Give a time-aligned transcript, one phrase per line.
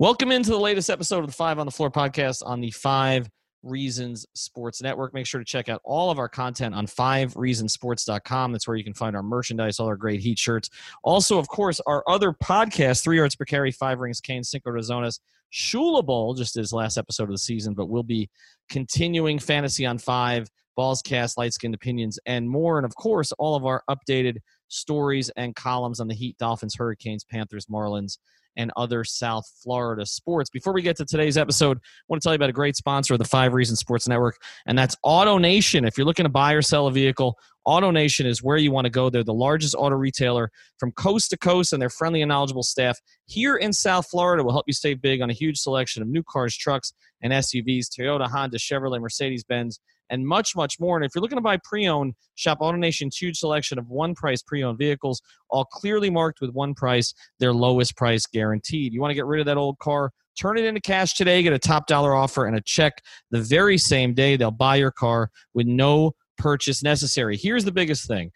[0.00, 3.28] Welcome into the latest episode of the Five on the Floor podcast on the Five
[3.62, 5.12] Reasons Sports Network.
[5.12, 8.50] Make sure to check out all of our content on fivereasonsports.com.
[8.50, 10.70] That's where you can find our merchandise, all our great heat shirts.
[11.04, 14.80] Also, of course, our other podcast, Three Yards Per Carry, Five Rings, Kane, Cinco de
[14.80, 15.20] Zonas,
[15.52, 18.30] Shula Bowl, just as last episode of the season, but we'll be
[18.70, 22.78] continuing Fantasy on Five, Balls Cast, Light Skinned Opinions, and more.
[22.78, 24.38] And of course, all of our updated
[24.68, 28.16] stories and columns on the Heat, Dolphins, Hurricanes, Panthers, Marlins,
[28.56, 30.50] and other South Florida sports.
[30.50, 33.14] Before we get to today's episode, I want to tell you about a great sponsor
[33.14, 35.86] of the Five Reasons Sports Network, and that's AutoNation.
[35.86, 38.90] If you're looking to buy or sell a vehicle, AutoNation is where you want to
[38.90, 39.10] go.
[39.10, 42.98] They're the largest auto retailer from coast to coast, and their friendly and knowledgeable staff
[43.26, 46.22] here in South Florida will help you save big on a huge selection of new
[46.22, 46.92] cars, trucks,
[47.22, 49.78] and SUVs Toyota, Honda, Chevrolet, Mercedes Benz,
[50.10, 50.96] and much, much more.
[50.96, 54.42] And if you're looking to buy pre owned, shop AutoNation's huge selection of one price
[54.42, 58.92] pre owned vehicles, all clearly marked with one price, their lowest price guaranteed.
[58.92, 60.10] You want to get rid of that old car?
[60.38, 63.78] Turn it into cash today, get a top dollar offer and a check the very
[63.78, 64.36] same day.
[64.36, 67.36] They'll buy your car with no purchase necessary.
[67.36, 68.30] Here's the biggest thing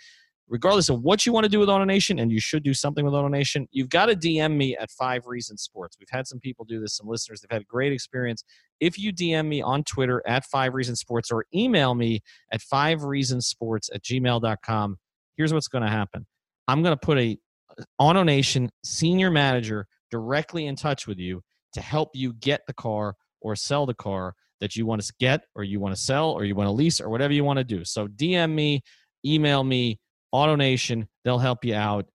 [0.48, 3.14] regardless of what you want to do with AutoNation, and you should do something with
[3.14, 5.96] AutoNation, you've got to DM me at Five Reasons Sports.
[5.98, 7.40] We've had some people do this, some listeners.
[7.40, 8.44] They've had great experience.
[8.80, 12.20] If you DM me on Twitter at Five Reasons Sports or email me
[12.52, 14.98] at Five Reasons Sports at gmail.com,
[15.36, 16.26] here's what's going to happen.
[16.68, 17.38] I'm going to put a
[17.78, 23.14] uh, AutoNation senior manager directly in touch with you to help you get the car
[23.40, 26.44] or sell the car that you want to get or you want to sell or
[26.44, 27.84] you want to lease or whatever you want to do.
[27.84, 28.82] So DM me,
[29.26, 29.98] email me,
[30.34, 32.06] AutoNation, they'll help you out.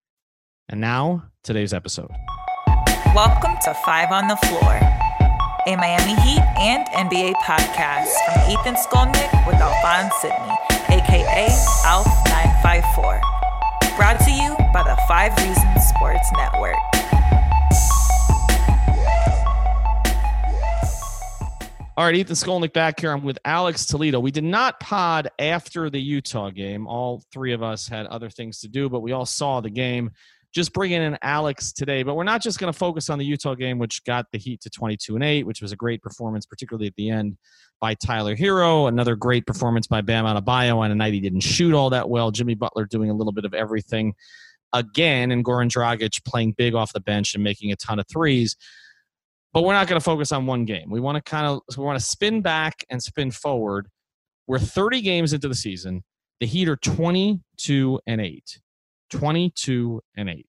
[0.67, 2.11] And now, today's episode.
[3.15, 4.75] Welcome to Five on the Floor,
[5.65, 10.53] a Miami Heat and NBA podcast from Ethan Skolnick with Alphonse Sydney,
[10.89, 11.47] aka
[11.85, 13.21] Alf954.
[13.95, 16.75] Brought to you by the Five Reasons Sports Network.
[21.99, 23.11] All right, Ethan Skolnick back here.
[23.11, 24.21] I'm with Alex Toledo.
[24.21, 26.87] We did not pod after the Utah game.
[26.87, 30.11] All three of us had other things to do, but we all saw the game.
[30.53, 33.53] Just bringing in Alex today, but we're not just going to focus on the Utah
[33.53, 36.87] game, which got the Heat to 22 and 8, which was a great performance, particularly
[36.87, 37.35] at the end
[37.81, 38.87] by Tyler Herro.
[38.87, 42.31] Another great performance by Bam Adebayo on a night he didn't shoot all that well.
[42.31, 44.13] Jimmy Butler doing a little bit of everything
[44.71, 48.55] again, and Goran Dragic playing big off the bench and making a ton of threes
[49.53, 50.89] but we're not going to focus on one game.
[50.89, 53.87] We want to kind of we want to spin back and spin forward.
[54.47, 56.03] We're 30 games into the season.
[56.39, 58.59] The Heat are 22 and 8.
[59.09, 60.45] 22 and 8.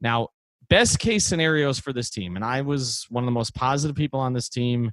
[0.00, 0.28] Now,
[0.68, 4.20] best case scenarios for this team, and I was one of the most positive people
[4.20, 4.90] on this team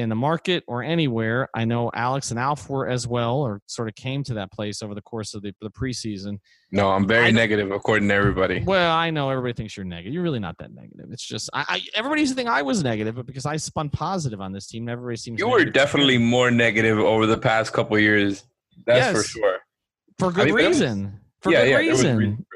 [0.00, 1.48] in the market or anywhere.
[1.54, 4.82] I know Alex and Alf were as well, or sort of came to that place
[4.82, 6.38] over the course of the, the preseason.
[6.72, 8.60] No, I'm very negative according to everybody.
[8.60, 10.12] Well, I know everybody thinks you're negative.
[10.12, 11.06] You're really not that negative.
[11.12, 13.90] It's just I, I everybody used to think I was negative, but because I spun
[13.90, 15.38] positive on this team, everybody seems.
[15.38, 18.44] You were definitely more negative over the past couple years.
[18.86, 19.58] That's yes, for sure.
[20.18, 21.02] For good I mean, reason.
[21.02, 21.12] Was,
[21.42, 22.16] for yeah, good yeah, reason.
[22.16, 22.46] reason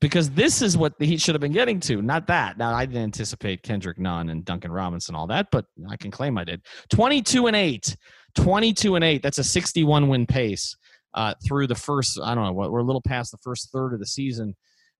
[0.00, 2.56] because this is what the Heat should have been getting to, not that.
[2.58, 6.38] Now I didn't anticipate Kendrick Nunn and Duncan Robinson all that, but I can claim
[6.38, 6.62] I did.
[6.90, 7.96] 22 and 8.
[8.34, 9.22] 22 and 8.
[9.22, 10.76] That's a 61 win pace
[11.14, 14.00] uh, through the first, I don't know, we're a little past the first third of
[14.00, 14.54] the season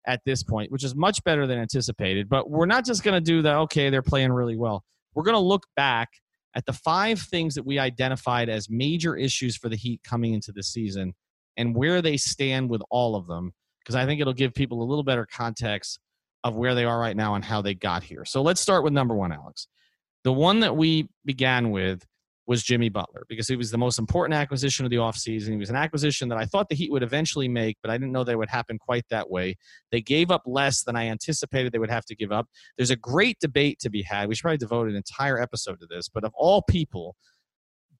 [0.06, 2.28] at this point, which is much better than anticipated.
[2.28, 4.84] But we're not just going to do that, okay, they're playing really well.
[5.14, 6.08] We're going to look back
[6.54, 10.52] at the five things that we identified as major issues for the Heat coming into
[10.52, 11.14] the season
[11.56, 14.84] and where they stand with all of them because I think it'll give people a
[14.84, 15.98] little better context
[16.44, 18.24] of where they are right now and how they got here.
[18.24, 19.68] So let's start with number one, Alex.
[20.24, 22.04] The one that we began with
[22.46, 25.50] was Jimmy Butler because he was the most important acquisition of the offseason.
[25.50, 28.12] He was an acquisition that I thought the Heat would eventually make, but I didn't
[28.12, 29.56] know that it would happen quite that way.
[29.92, 32.48] They gave up less than I anticipated they would have to give up.
[32.76, 34.28] There's a great debate to be had.
[34.28, 37.14] We should probably devote an entire episode to this, but of all people,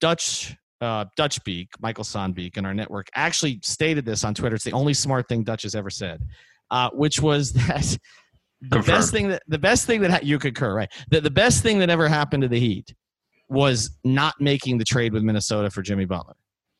[0.00, 4.54] Dutch uh, Dutch Beak, Michael Sonbeek in our network, actually stated this on Twitter.
[4.56, 6.22] It's the only smart thing Dutch has ever said,
[6.70, 7.98] uh, which was that
[8.62, 8.86] the Confirmed.
[8.86, 10.90] best thing that the best thing that you concur, right?
[11.10, 12.94] The, the best thing that ever happened to the Heat
[13.48, 16.34] was not making the trade with Minnesota for Jimmy Butler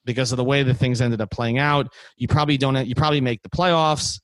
[0.05, 1.89] because of the way the things ended up playing out.
[2.17, 2.87] You probably don't.
[2.87, 4.21] You probably make the playoffs.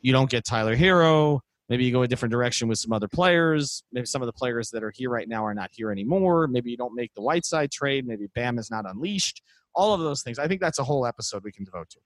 [0.00, 1.40] You don't get Tyler Herro.
[1.68, 3.82] Maybe you go a different direction with some other players.
[3.92, 6.46] Maybe some of the players that are here right now are not here anymore.
[6.46, 8.06] Maybe you don't make the Whiteside trade.
[8.06, 9.42] Maybe Bam is not unleashed.
[9.74, 10.38] All of those things.
[10.38, 12.00] I think that's a whole episode we can devote to.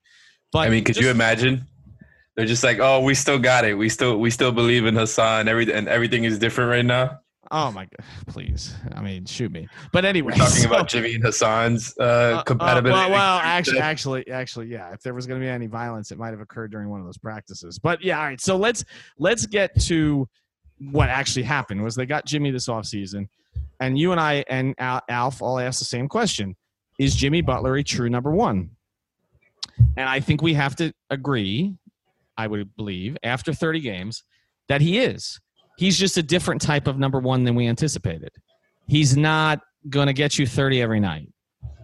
[0.52, 1.66] But I mean, could just, you imagine?
[2.36, 3.74] They're just like, oh, we still got it.
[3.74, 5.48] We still we still believe in Hassan.
[5.48, 7.18] Everything and everything is different right now.
[7.50, 8.06] Oh my god!
[8.26, 9.68] Please, I mean, shoot me.
[9.92, 12.90] But anyway, We're talking so, about Jimmy and Hassan's uh, uh, compatibility.
[12.90, 14.92] Uh, well, well, actually, actually, actually, yeah.
[14.92, 17.06] If there was going to be any violence, it might have occurred during one of
[17.06, 17.78] those practices.
[17.78, 18.40] But yeah, all right.
[18.40, 18.84] So let's
[19.18, 20.28] let's get to
[20.90, 21.82] what actually happened.
[21.82, 23.28] Was they got Jimmy this offseason,
[23.80, 26.56] and you and I and Al, Alf all asked the same question:
[26.98, 28.70] Is Jimmy Butler a true number one?
[29.96, 31.74] And I think we have to agree.
[32.36, 34.22] I would believe after 30 games
[34.68, 35.40] that he is
[35.78, 38.30] he's just a different type of number one than we anticipated.
[38.88, 41.28] He's not going to get you 30 every night,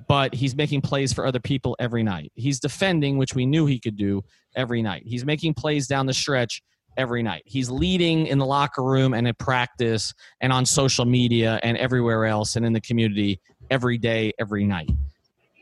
[0.09, 2.33] but he's making plays for other people every night.
[2.35, 4.23] He's defending, which we knew he could do
[4.57, 5.05] every night.
[5.07, 6.61] He's making plays down the stretch
[6.97, 7.45] every night.
[7.47, 12.27] He's leading in the locker room and at practice and on social media and everywhere
[12.27, 14.91] else and in the community every day, every night.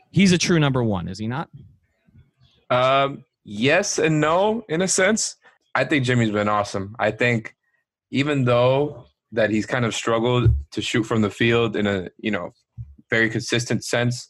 [0.09, 1.49] He's a true number one, is he not?
[2.71, 5.35] Um, yes and no, in a sense.
[5.75, 6.95] I think Jimmy's been awesome.
[6.99, 7.55] I think
[8.13, 12.31] even though that he's kind of struggled to shoot from the field in a you
[12.31, 12.51] know
[13.09, 14.29] very consistent sense.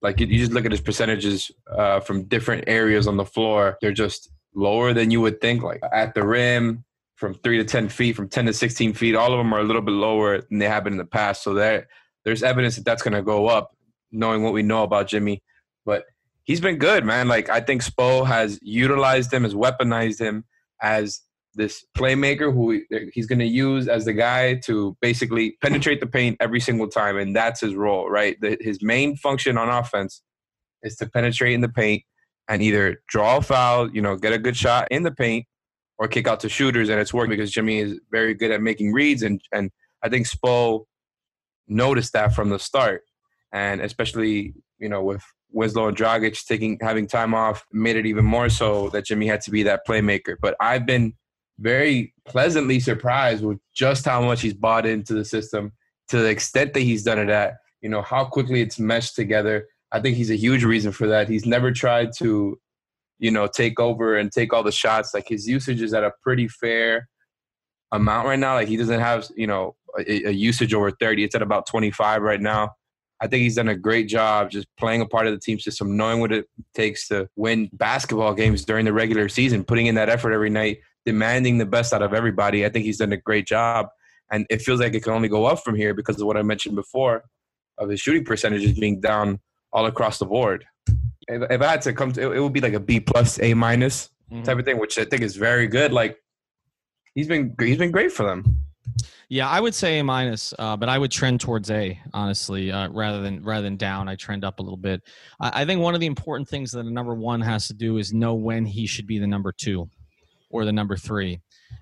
[0.00, 3.92] Like you, just look at his percentages uh, from different areas on the floor; they're
[3.92, 5.62] just lower than you would think.
[5.62, 6.84] Like at the rim,
[7.16, 9.64] from three to ten feet, from ten to sixteen feet, all of them are a
[9.64, 11.42] little bit lower than they have been in the past.
[11.42, 11.88] So there,
[12.24, 13.76] there's evidence that that's going to go up,
[14.10, 15.42] knowing what we know about Jimmy.
[15.84, 16.04] But
[16.44, 17.28] he's been good, man.
[17.28, 20.44] Like I think Spo has utilized him, has weaponized him
[20.80, 21.20] as
[21.58, 22.80] this playmaker who
[23.12, 27.18] he's going to use as the guy to basically penetrate the paint every single time,
[27.18, 28.40] and that's his role, right?
[28.40, 30.22] The, his main function on offense
[30.82, 32.04] is to penetrate in the paint
[32.48, 35.46] and either draw a foul, you know, get a good shot in the paint,
[35.98, 38.92] or kick out to shooters, and it's working because Jimmy is very good at making
[38.92, 39.70] reads, and and
[40.02, 40.84] I think Spo
[41.66, 43.02] noticed that from the start,
[43.52, 48.24] and especially you know with Winslow and Dragic taking having time off made it even
[48.24, 50.36] more so that Jimmy had to be that playmaker.
[50.40, 51.14] But I've been
[51.58, 55.72] very pleasantly surprised with just how much he's bought into the system
[56.08, 59.66] to the extent that he's done it at, you know, how quickly it's meshed together.
[59.92, 61.28] I think he's a huge reason for that.
[61.28, 62.58] He's never tried to,
[63.18, 65.12] you know, take over and take all the shots.
[65.12, 67.08] Like his usage is at a pretty fair
[67.92, 68.54] amount right now.
[68.54, 71.24] Like he doesn't have, you know, a, a usage over 30.
[71.24, 72.70] It's at about 25 right now.
[73.20, 75.96] I think he's done a great job just playing a part of the team system,
[75.96, 80.08] knowing what it takes to win basketball games during the regular season, putting in that
[80.08, 80.78] effort every night,
[81.08, 82.66] demanding the best out of everybody.
[82.66, 83.86] I think he's done a great job.
[84.30, 86.42] And it feels like it can only go up from here because of what I
[86.42, 87.24] mentioned before
[87.78, 89.40] of his shooting percentages being down
[89.72, 90.66] all across the board.
[91.26, 93.40] If, if I had to come to it, it would be like a B plus,
[93.40, 94.42] A minus mm-hmm.
[94.42, 95.94] type of thing, which I think is very good.
[95.94, 96.18] Like
[97.14, 98.58] he's been he's been great for them.
[99.30, 102.90] Yeah, I would say A minus, uh, but I would trend towards A honestly, uh,
[102.90, 104.08] rather than rather than down.
[104.08, 105.00] I trend up a little bit.
[105.40, 107.96] I, I think one of the important things that a number one has to do
[107.96, 109.88] is know when he should be the number two
[110.50, 111.40] or the number three.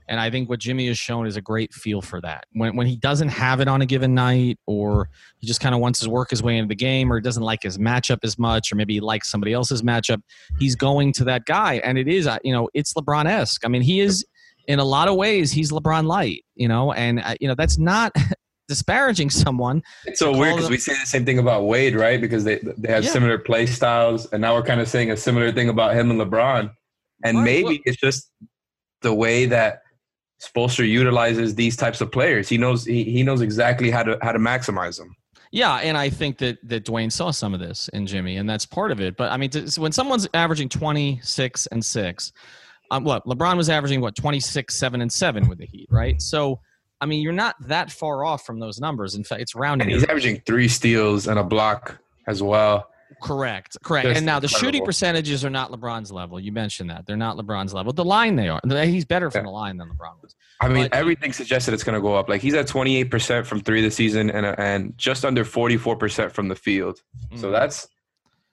[0.08, 2.46] And I think what Jimmy has shown is a great feel for that.
[2.52, 5.08] When, when he doesn't have it on a given night, or
[5.38, 7.62] he just kind of wants to work his way into the game, or doesn't like
[7.62, 10.22] his matchup as much, or maybe he likes somebody else's matchup,
[10.58, 11.74] he's going to that guy.
[11.84, 13.64] And it is, uh, you know, it's LeBron esque.
[13.64, 14.24] I mean, he is,
[14.68, 17.78] in a lot of ways, he's LeBron light, you know, and, uh, you know, that's
[17.78, 18.12] not.
[18.68, 19.80] disparaging someone.
[20.06, 22.20] It's so weird because we say the same thing about Wade, right?
[22.20, 23.10] Because they they have yeah.
[23.10, 26.20] similar play styles, and now we're kind of saying a similar thing about him and
[26.20, 26.72] LeBron.
[27.24, 28.28] And maybe it's just
[29.02, 29.82] the way that
[30.40, 32.48] Spoelstra utilizes these types of players.
[32.48, 35.14] He knows he, he knows exactly how to how to maximize them.
[35.50, 38.66] Yeah, and I think that that Dwayne saw some of this in Jimmy, and that's
[38.66, 39.16] part of it.
[39.16, 42.32] But I mean, to, when someone's averaging twenty six and six,
[42.90, 46.20] um, what LeBron was averaging what twenty six, seven and seven with the Heat, right?
[46.20, 46.60] So.
[46.98, 49.16] I mean, you're not that far off from those numbers.
[49.16, 49.88] In fact, it's rounding.
[49.88, 52.88] And he's averaging three steals and a block as well.
[53.22, 54.06] Correct, correct.
[54.06, 54.66] And now the incredible.
[54.66, 56.38] shooting percentages are not LeBron's level.
[56.38, 57.92] You mentioned that they're not LeBron's level.
[57.92, 58.60] The line they are.
[58.84, 59.44] He's better from yeah.
[59.44, 60.34] the line than LeBron was.
[60.60, 62.28] I mean, but, everything suggested it's going to go up.
[62.28, 66.54] Like he's at 28% from three this season, and and just under 44% from the
[66.54, 67.02] field.
[67.26, 67.40] Mm-hmm.
[67.40, 67.88] So that's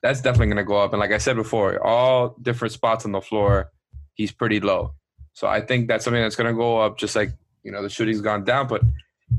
[0.02, 0.94] that's definitely going to go up.
[0.94, 3.72] And like I said before, all different spots on the floor,
[4.16, 4.96] he's pretty low.
[5.34, 6.98] So I think that's something that's going to go up.
[6.98, 7.32] Just like
[7.64, 8.82] you know, the shooting's gone down, but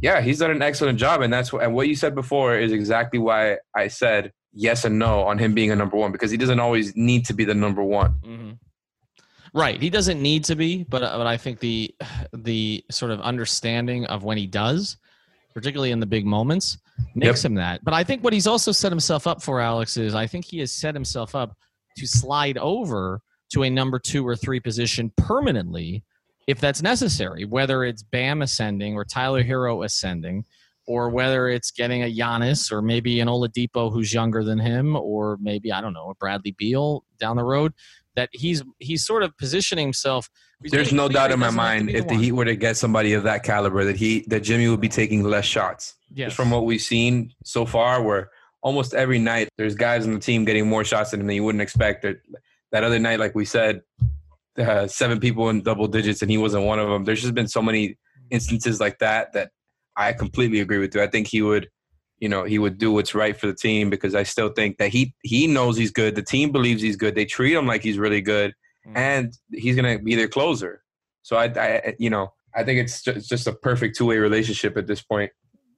[0.00, 2.72] yeah, he's done an excellent job, and that's what, and what you said before is
[2.72, 6.36] exactly why I said yes and no on him being a number one because he
[6.36, 8.14] doesn't always need to be the number one.
[8.24, 8.50] Mm-hmm.
[9.52, 11.94] Right, he doesn't need to be, but but I think the
[12.32, 14.96] the sort of understanding of when he does,
[15.52, 16.78] particularly in the big moments,
[17.14, 17.50] makes yep.
[17.50, 17.84] him that.
[17.84, 20.58] But I think what he's also set himself up for, Alex, is I think he
[20.60, 21.56] has set himself up
[21.96, 23.20] to slide over
[23.52, 26.02] to a number two or three position permanently
[26.46, 30.44] if that's necessary, whether it's Bam ascending or Tyler Herro ascending,
[30.86, 35.38] or whether it's getting a Giannis or maybe an Oladipo who's younger than him, or
[35.40, 37.72] maybe I don't know a Bradley Beal down the road.
[38.16, 40.30] That he's he's sort of positioning himself.
[40.60, 43.42] There's no doubt in my mind if the Heat were to get somebody of that
[43.42, 45.96] caliber, that he that Jimmy would be taking less shots.
[46.12, 46.26] Yes.
[46.26, 48.30] Just from what we've seen so far, where
[48.62, 52.02] almost every night there's guys on the team getting more shots than you wouldn't expect.
[52.02, 52.16] That
[52.70, 53.82] that other night, like we said,
[54.58, 57.04] uh, seven people in double digits and he wasn't one of them.
[57.04, 57.98] There's just been so many
[58.30, 59.50] instances like that that
[59.96, 61.02] I completely agree with you.
[61.02, 61.68] I think he would,
[62.18, 64.90] you know, he would do what's right for the team because I still think that
[64.90, 66.14] he he knows he's good.
[66.14, 67.14] The team believes he's good.
[67.14, 68.52] They treat him like he's really good,
[68.86, 68.96] mm-hmm.
[68.96, 70.82] and he's gonna be their closer.
[71.22, 74.76] So I, I you know, I think it's just, just a perfect two way relationship
[74.76, 75.30] at this point.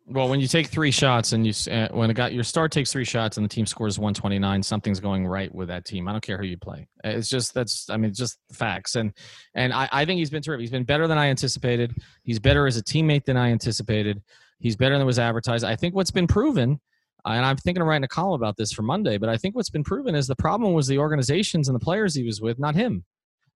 [0.08, 2.92] Well, when you take three shots and you uh, when it got your star takes
[2.92, 6.06] three shots and the team scores 129, something's going right with that team.
[6.06, 6.86] I don't care who you play.
[7.02, 9.12] It's just that's I mean just facts and
[9.56, 10.60] and I, I think he's been terrific.
[10.60, 11.92] He's been better than I anticipated.
[12.22, 14.22] He's better as a teammate than I anticipated.
[14.60, 15.64] He's better than was advertised.
[15.64, 16.80] I think what's been proven,
[17.24, 19.70] and I'm thinking of writing a column about this for Monday, but I think what's
[19.70, 22.76] been proven is the problem was the organizations and the players he was with, not
[22.76, 23.04] him.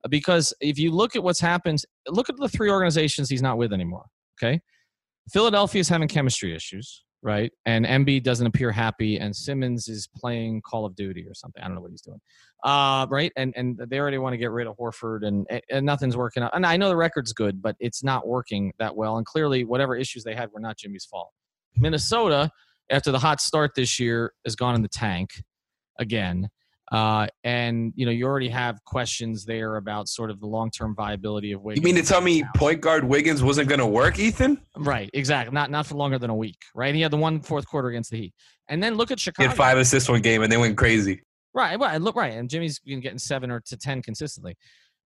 [0.08, 3.72] Because if you look at what's happened, look at the three organizations he's not with
[3.72, 4.06] anymore.
[4.42, 4.60] Okay.
[5.32, 7.52] Philadelphia is having chemistry issues, right?
[7.66, 11.62] And Embiid doesn't appear happy, and Simmons is playing Call of Duty or something.
[11.62, 12.20] I don't know what he's doing,
[12.64, 13.32] uh, right?
[13.36, 16.50] And and they already want to get rid of Horford, and and nothing's working out.
[16.54, 19.16] And I know the record's good, but it's not working that well.
[19.16, 21.30] And clearly, whatever issues they had were not Jimmy's fault.
[21.76, 22.50] Minnesota,
[22.90, 25.30] after the hot start this year, has gone in the tank
[25.98, 26.48] again.
[26.90, 31.52] Uh, and you know, you already have questions there about sort of the long-term viability
[31.52, 31.86] of Wiggins.
[31.86, 34.60] You mean to tell me point guard Wiggins wasn't going to work, Ethan?
[34.76, 35.54] Right, exactly.
[35.54, 36.94] Not not for longer than a week, right?
[36.94, 38.34] He had the one fourth quarter against the Heat,
[38.68, 39.44] and then look at Chicago.
[39.44, 41.22] He had five assists one game, and they went crazy.
[41.54, 42.00] Right, right.
[42.00, 44.56] Look, right, and Jimmy's been getting seven or to ten consistently,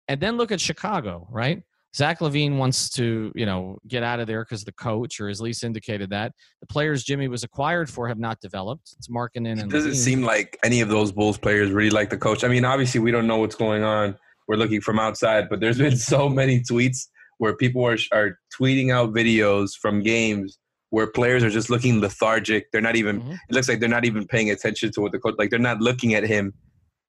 [0.07, 1.61] and then look at Chicago, right?
[1.95, 5.39] Zach LaVine wants to, you know, get out of there because the coach, or at
[5.39, 8.93] least indicated that the players Jimmy was acquired for have not developed.
[8.97, 9.63] It's Markkanen and.
[9.63, 9.95] It doesn't LaVine.
[9.95, 12.43] seem like any of those Bulls players really like the coach.
[12.43, 14.15] I mean, obviously we don't know what's going on.
[14.47, 18.91] We're looking from outside, but there's been so many tweets where people are are tweeting
[18.91, 20.57] out videos from games
[20.89, 22.71] where players are just looking lethargic.
[22.71, 23.21] They're not even.
[23.21, 23.31] Mm-hmm.
[23.31, 25.35] It looks like they're not even paying attention to what the coach.
[25.37, 26.53] Like they're not looking at him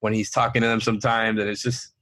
[0.00, 1.92] when he's talking to them sometimes, and it's just.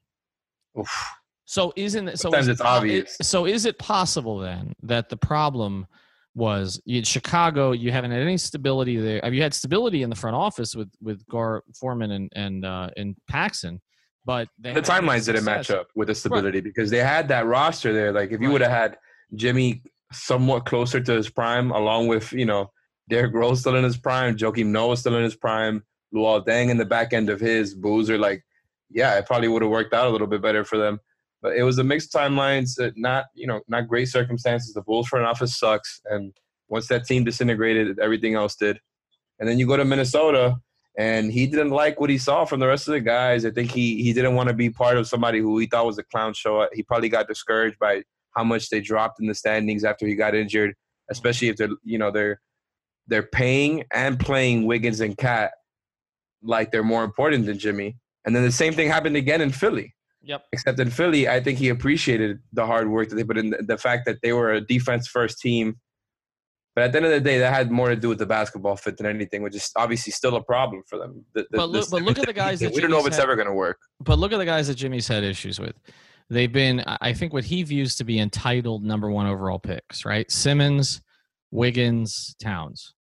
[0.78, 1.10] Oof.
[1.46, 3.16] So isn't it, so sometimes it's obvious.
[3.22, 5.86] So is it possible then that the problem
[6.34, 7.70] was in Chicago?
[7.70, 9.20] You haven't had any stability there.
[9.22, 12.90] Have you had stability in the front office with with Gar Forman and and uh,
[12.96, 13.80] and Paxson?
[14.24, 16.64] But the timelines didn't match up with the stability right.
[16.64, 18.12] because they had that roster there.
[18.12, 18.54] Like if you right.
[18.54, 18.98] would have had
[19.36, 22.72] Jimmy somewhat closer to his prime, along with you know
[23.08, 26.76] Derrick Rose still in his prime, Joakim Noah still in his prime, Luol Deng in
[26.76, 28.42] the back end of his, Boozer, like
[28.90, 30.98] yeah, it probably would have worked out a little bit better for them.
[31.46, 34.74] But it was a mixed timelines, uh, not you know not great circumstances.
[34.74, 36.32] The Bulls front office sucks, and
[36.66, 38.80] once that team disintegrated, everything else did.
[39.38, 40.56] And then you go to Minnesota,
[40.98, 43.46] and he didn't like what he saw from the rest of the guys.
[43.46, 45.98] I think he he didn't want to be part of somebody who he thought was
[45.98, 46.66] a clown show.
[46.72, 48.02] He probably got discouraged by
[48.34, 51.12] how much they dropped in the standings after he got injured, mm-hmm.
[51.12, 52.40] especially if they're you know they're
[53.06, 55.52] they're paying and playing Wiggins and KAT
[56.42, 57.98] like they're more important than Jimmy.
[58.24, 59.94] And then the same thing happened again in Philly.
[60.26, 60.44] Yep.
[60.52, 63.78] Except in Philly, I think he appreciated the hard work that they put in, the
[63.78, 65.76] fact that they were a defense first team.
[66.74, 68.76] But at the end of the day, that had more to do with the basketball
[68.76, 71.24] fit than anything, which is obviously still a problem for them.
[71.32, 73.16] The, the, but look, but look at the guys that we don't know if it's
[73.16, 73.78] had, ever going to work.
[74.00, 75.76] But look at the guys that Jimmy's had issues with.
[76.28, 80.28] They've been, I think, what he views to be entitled number one overall picks, right?
[80.28, 81.00] Simmons,
[81.52, 82.95] Wiggins, Towns.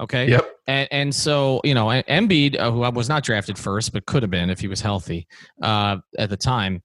[0.00, 0.30] Okay.
[0.30, 0.50] Yep.
[0.66, 4.30] And and so you know, Embiid, uh, who was not drafted first, but could have
[4.30, 5.26] been if he was healthy
[5.62, 6.82] uh, at the time.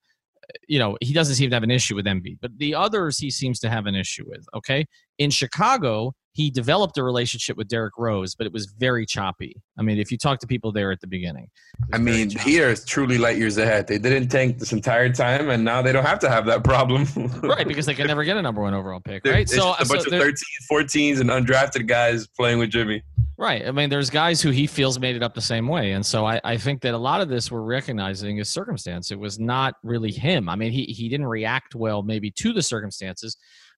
[0.67, 3.31] You know, he doesn't seem to have an issue with Embiid, but the others he
[3.31, 4.45] seems to have an issue with.
[4.53, 4.85] Okay.
[5.17, 9.55] In Chicago, he developed a relationship with Derrick Rose, but it was very choppy.
[9.79, 11.49] I mean, if you talk to people there at the beginning,
[11.93, 13.87] I mean, here is truly light years ahead.
[13.87, 17.05] They didn't tank this entire time, and now they don't have to have that problem.
[17.41, 19.47] right, because they can never get a number one overall pick, right?
[19.47, 23.01] so a bunch so of 13s, 14s, and undrafted guys playing with Jimmy.
[23.37, 23.67] Right.
[23.67, 25.91] I mean, there's guys who he feels made it up the same way.
[25.91, 29.11] And so I, I think that a lot of this we're recognizing is circumstance.
[29.11, 30.47] It was not really him.
[30.47, 33.35] I mean, he, he didn't react well maybe to the circumstances,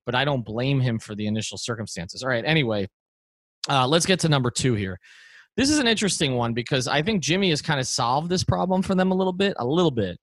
[0.08, 2.24] but I don't blame him for the initial circumstances.
[2.24, 2.46] All right.
[2.46, 2.88] Anyway,
[3.70, 4.98] uh, let's get to number two here.
[5.58, 8.82] This is an interesting one because I think Jimmy has kind of solved this problem
[8.82, 10.18] for them a little bit, a little bit.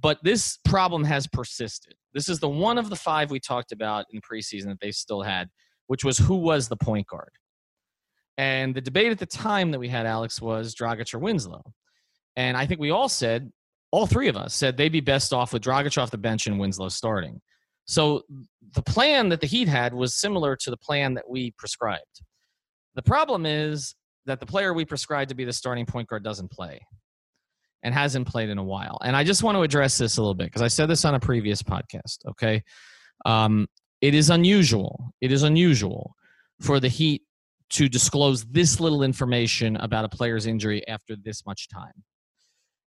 [0.00, 1.94] But this problem has persisted.
[2.14, 4.92] This is the one of the five we talked about in the preseason that they
[4.92, 5.50] still had,
[5.88, 7.32] which was who was the point guard.
[8.38, 11.62] And the debate at the time that we had, Alex, was Dragic or Winslow.
[12.36, 13.52] And I think we all said
[13.90, 16.58] all three of us said they'd be best off with Dragic off the bench and
[16.58, 17.42] Winslow starting.
[17.84, 18.22] So
[18.74, 22.22] the plan that the Heat had was similar to the plan that we prescribed.
[22.94, 23.94] The problem is
[24.26, 26.80] that the player we prescribed to be the starting point guard doesn't play
[27.82, 28.98] and hasn't played in a while.
[29.02, 31.14] And I just want to address this a little bit because I said this on
[31.14, 32.18] a previous podcast.
[32.28, 32.62] Okay.
[33.24, 33.66] Um,
[34.00, 35.12] it is unusual.
[35.20, 36.14] It is unusual
[36.60, 37.22] for the Heat
[37.70, 42.04] to disclose this little information about a player's injury after this much time.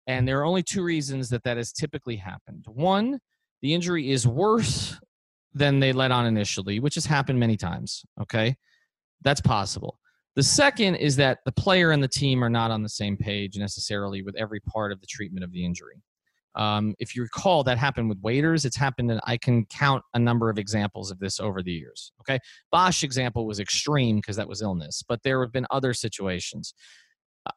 [0.07, 2.65] And there are only two reasons that that has typically happened.
[2.67, 3.19] One,
[3.61, 4.99] the injury is worse
[5.53, 8.03] than they let on initially, which has happened many times.
[8.21, 8.55] Okay.
[9.21, 9.99] That's possible.
[10.35, 13.57] The second is that the player and the team are not on the same page
[13.57, 16.01] necessarily with every part of the treatment of the injury.
[16.55, 18.65] Um, if you recall, that happened with Waiters.
[18.65, 22.11] It's happened, and I can count a number of examples of this over the years.
[22.21, 22.39] Okay,
[22.71, 26.73] Bosh example was extreme because that was illness, but there have been other situations.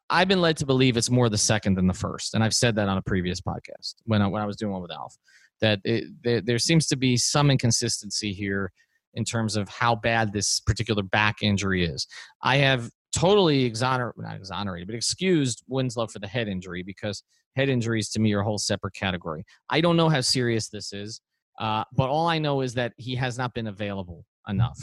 [0.09, 2.77] I've been led to believe it's more the second than the first, and I've said
[2.77, 5.17] that on a previous podcast when I, when I was doing one with Alf.
[5.65, 8.71] That it, there, there seems to be some inconsistency here
[9.15, 12.07] in terms of how bad this particular back injury is.
[12.43, 17.23] I have totally exonerated, not exonerated, but excused Winslow for the head injury because
[17.57, 19.43] head injuries to me are a whole separate category.
[19.71, 21.23] I don't know how serious this is,
[21.59, 24.79] uh, but all I know is that he has not been available enough.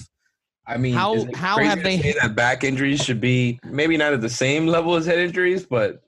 [0.65, 4.21] I mean, how how have they say that back injuries should be maybe not at
[4.21, 6.03] the same level as head injuries, but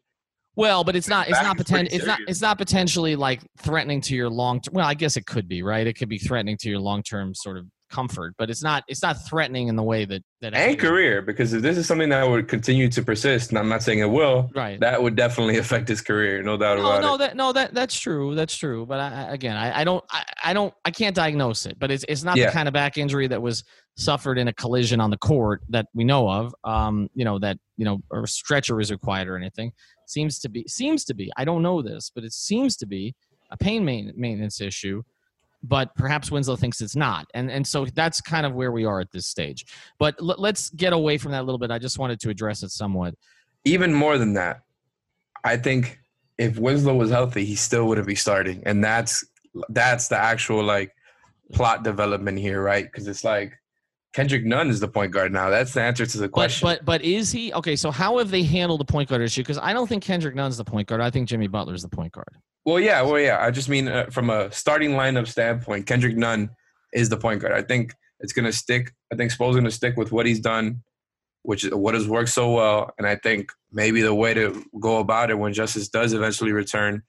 [0.56, 1.30] well, but it's not.
[1.30, 1.96] It's not potential.
[1.96, 2.20] It's not.
[2.28, 4.62] It's not potentially like threatening to your long.
[4.62, 5.86] term Well, I guess it could be right.
[5.86, 9.04] It could be threatening to your long term sort of comfort, but it's not it's
[9.04, 12.28] not threatening in the way that that and career because if this is something that
[12.28, 14.80] would continue to persist, and I'm not saying it will, right?
[14.80, 17.18] That would definitely affect his career, no doubt no, about no, it.
[17.20, 18.86] That, no, that that's true, that's true.
[18.86, 21.78] But I, again, I, I don't, I, I, don't, I can't diagnose it.
[21.80, 22.48] But it's it's not yeah.
[22.48, 23.64] the kind of back injury that was
[23.96, 26.54] suffered in a collision on the court that we know of.
[26.64, 29.72] Um, you know that you know a stretcher is required or anything.
[30.14, 31.32] Seems to be seems to be.
[31.38, 33.16] I don't know this, but it seems to be
[33.52, 35.04] a pain maintenance issue
[35.64, 37.26] but perhaps Winslow thinks it's not.
[37.34, 39.66] And and so that's kind of where we are at this stage.
[39.98, 41.72] But l- let's get away from that a little bit.
[41.72, 43.16] I just wanted to address it somewhat.
[43.64, 44.62] Even more than that,
[45.44, 46.00] I think
[46.38, 48.62] if Winslow was healthy, he still wouldn't be starting.
[48.66, 49.26] And that's
[49.70, 50.92] that's the actual like
[51.54, 52.86] plot development here, right?
[52.86, 53.54] Because it's like
[54.14, 55.50] Kendrick Nunn is the point guard now.
[55.50, 56.66] That's the answer to the question.
[56.66, 57.76] But, but but is he okay?
[57.76, 59.42] So how have they handled the point guard issue?
[59.42, 61.02] Because I don't think Kendrick Nunn's the point guard.
[61.02, 62.30] I think Jimmy Butler's the point guard.
[62.66, 63.40] Well, yeah, well, yeah.
[63.42, 66.52] I just mean uh, from a starting lineup standpoint, Kendrick Nunn
[66.94, 67.54] is the point guard.
[67.54, 68.94] I think it's gonna stick.
[69.12, 70.84] I think Spo's gonna stick with what he's done,
[71.42, 72.92] which is what has worked so well.
[73.00, 77.02] And I think maybe the way to go about it when Justice does eventually return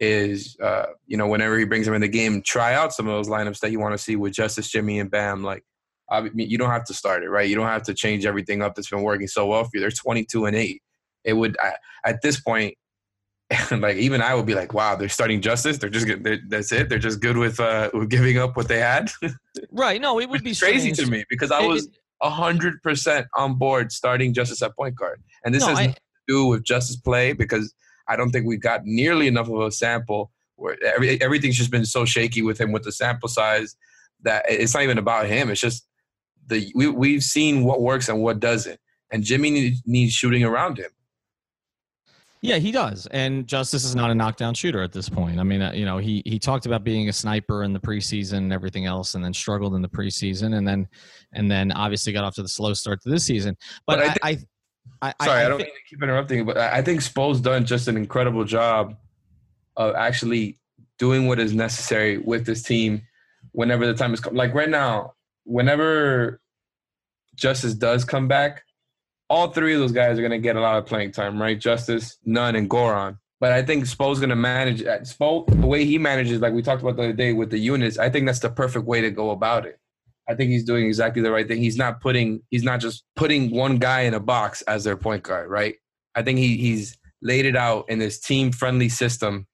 [0.00, 3.14] is, uh, you know, whenever he brings him in the game, try out some of
[3.14, 5.44] those lineups that you want to see with Justice, Jimmy, and Bam.
[5.44, 5.64] Like
[6.10, 7.48] I mean, you don't have to start it, right?
[7.48, 9.80] You don't have to change everything up that's been working so well for you.
[9.80, 10.82] They're 22 and 8.
[11.24, 11.72] It would, I,
[12.04, 12.74] at this point,
[13.70, 15.78] like even I would be like, wow, they're starting Justice.
[15.78, 16.22] They're just good.
[16.22, 16.88] They're, that's it.
[16.88, 19.10] They're just good with uh with giving up what they had.
[19.72, 20.00] right.
[20.00, 20.98] No, it would be crazy strange.
[20.98, 21.88] to me because I was
[22.20, 25.86] a hundred percent on board starting Justice at point guard, and this no, has I,
[25.86, 27.72] to do with Justice play because
[28.06, 31.86] I don't think we've got nearly enough of a sample where every, everything's just been
[31.86, 33.76] so shaky with him with the sample size
[34.22, 35.50] that it's not even about him.
[35.50, 35.86] It's just
[36.48, 38.78] the we we've seen what works and what doesn't,
[39.12, 40.90] and Jimmy needs, needs shooting around him.
[42.40, 43.06] Yeah, he does.
[43.10, 45.40] And Justice is not a knockdown shooter at this point.
[45.40, 48.38] I mean, uh, you know, he he talked about being a sniper in the preseason
[48.38, 50.86] and everything else, and then struggled in the preseason, and then
[51.32, 53.56] and then obviously got off to the slow start to this season.
[53.86, 54.38] But, but I, I,
[55.02, 57.64] I, I, sorry, I, don't think, mean to keep interrupting, but I think Spo's done
[57.64, 58.94] just an incredible job
[59.76, 60.58] of actually
[60.98, 63.02] doing what is necessary with this team
[63.52, 64.34] whenever the time is come.
[64.34, 65.14] Like right now,
[65.48, 66.40] whenever
[67.34, 68.62] Justice does come back,
[69.30, 71.58] all three of those guys are going to get a lot of playing time, right?
[71.58, 73.18] Justice, Nunn, and Goran.
[73.40, 76.62] But I think Spo's going to manage uh, Spo the way he manages, like we
[76.62, 77.98] talked about the other day with the units.
[77.98, 79.78] I think that's the perfect way to go about it.
[80.28, 81.58] I think he's doing exactly the right thing.
[81.58, 85.22] He's not putting, he's not just putting one guy in a box as their point
[85.22, 85.76] guard, right?
[86.14, 89.46] I think he he's laid it out in this team friendly system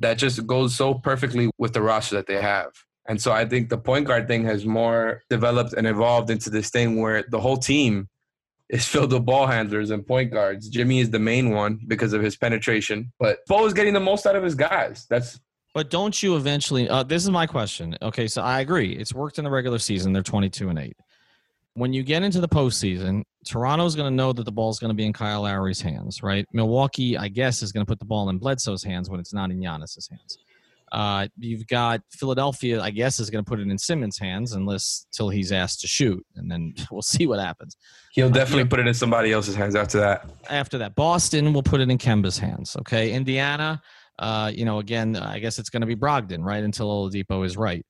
[0.00, 2.72] that just goes so perfectly with the roster that they have.
[3.08, 6.70] And so I think the point guard thing has more developed and evolved into this
[6.70, 8.08] thing where the whole team
[8.68, 10.68] is filled with ball handlers and point guards.
[10.68, 14.26] Jimmy is the main one because of his penetration, but Spo is getting the most
[14.26, 15.06] out of his guys.
[15.10, 15.40] That's
[15.74, 16.88] but don't you eventually?
[16.88, 17.96] Uh, this is my question.
[18.02, 18.92] Okay, so I agree.
[18.92, 20.12] It's worked in the regular season.
[20.12, 20.96] They're twenty-two and eight.
[21.74, 24.94] When you get into the postseason, Toronto's going to know that the ball's going to
[24.94, 26.46] be in Kyle Lowry's hands, right?
[26.52, 29.50] Milwaukee, I guess, is going to put the ball in Bledsoe's hands when it's not
[29.50, 30.36] in Giannis's hands.
[30.92, 35.06] Uh, you've got Philadelphia, I guess, is going to put it in Simmons' hands unless
[35.10, 37.76] till he's asked to shoot, and then we'll see what happens.
[38.12, 40.28] He'll uh, definitely uh, put it in somebody else's hands after that.
[40.50, 42.76] After that, Boston will put it in Kemba's hands.
[42.80, 43.80] Okay, Indiana,
[44.18, 46.62] uh, you know, again, I guess it's going to be Brogdon, right?
[46.62, 47.84] Until Oladipo is right.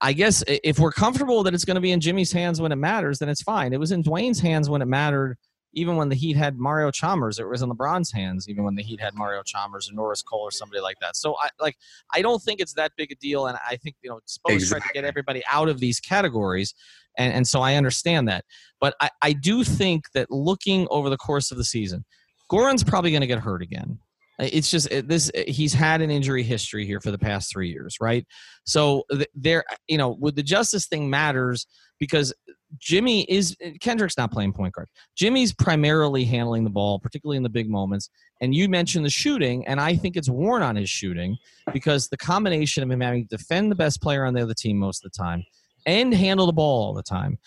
[0.00, 2.76] I guess if we're comfortable that it's going to be in Jimmy's hands when it
[2.76, 3.72] matters, then it's fine.
[3.72, 5.38] It was in Dwayne's hands when it mattered,
[5.74, 7.38] even when the Heat had Mario Chalmers.
[7.38, 10.40] It was in LeBron's hands, even when the Heat had Mario Chalmers or Norris Cole
[10.40, 11.16] or somebody like that.
[11.16, 11.76] So I like
[12.12, 14.80] I don't think it's that big a deal, and I think you know Spo's exactly.
[14.80, 16.74] trying to get everybody out of these categories,
[17.16, 18.44] and and so I understand that.
[18.80, 22.04] But I I do think that looking over the course of the season,
[22.50, 23.98] Goran's probably going to get hurt again.
[24.38, 25.30] It's just this.
[25.46, 28.26] He's had an injury history here for the past three years, right?
[28.64, 29.04] So
[29.34, 31.66] there, you know, with the Justice thing matters
[32.02, 32.34] because
[32.80, 34.88] Jimmy is Kendrick's not playing point guard.
[35.14, 38.10] Jimmy's primarily handling the ball, particularly in the big moments.
[38.40, 41.36] And you mentioned the shooting, and I think it's worn on his shooting
[41.72, 44.78] because the combination of him having to defend the best player on the other team
[44.78, 45.44] most of the time
[45.86, 47.38] and handle the ball all the time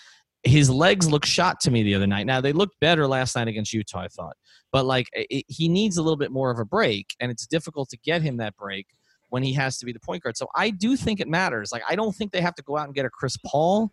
[0.46, 2.26] his legs look shot to me the other night.
[2.26, 4.38] Now they looked better last night against Utah, I thought,
[4.72, 7.89] but like it, he needs a little bit more of a break, and it's difficult
[7.89, 8.86] to get him that break
[9.30, 10.38] when he has to be the point guard.
[10.38, 11.72] So I do think it matters.
[11.74, 13.91] Like I don't think they have to go out and get a Chris Paul,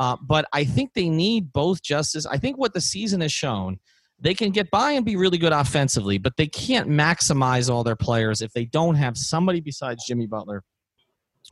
[0.00, 2.24] uh, but I think they need both Justice.
[2.24, 3.78] I think what the season has shown.
[4.22, 7.96] They can get by and be really good offensively, but they can't maximize all their
[7.96, 10.62] players if they don't have somebody besides Jimmy Butler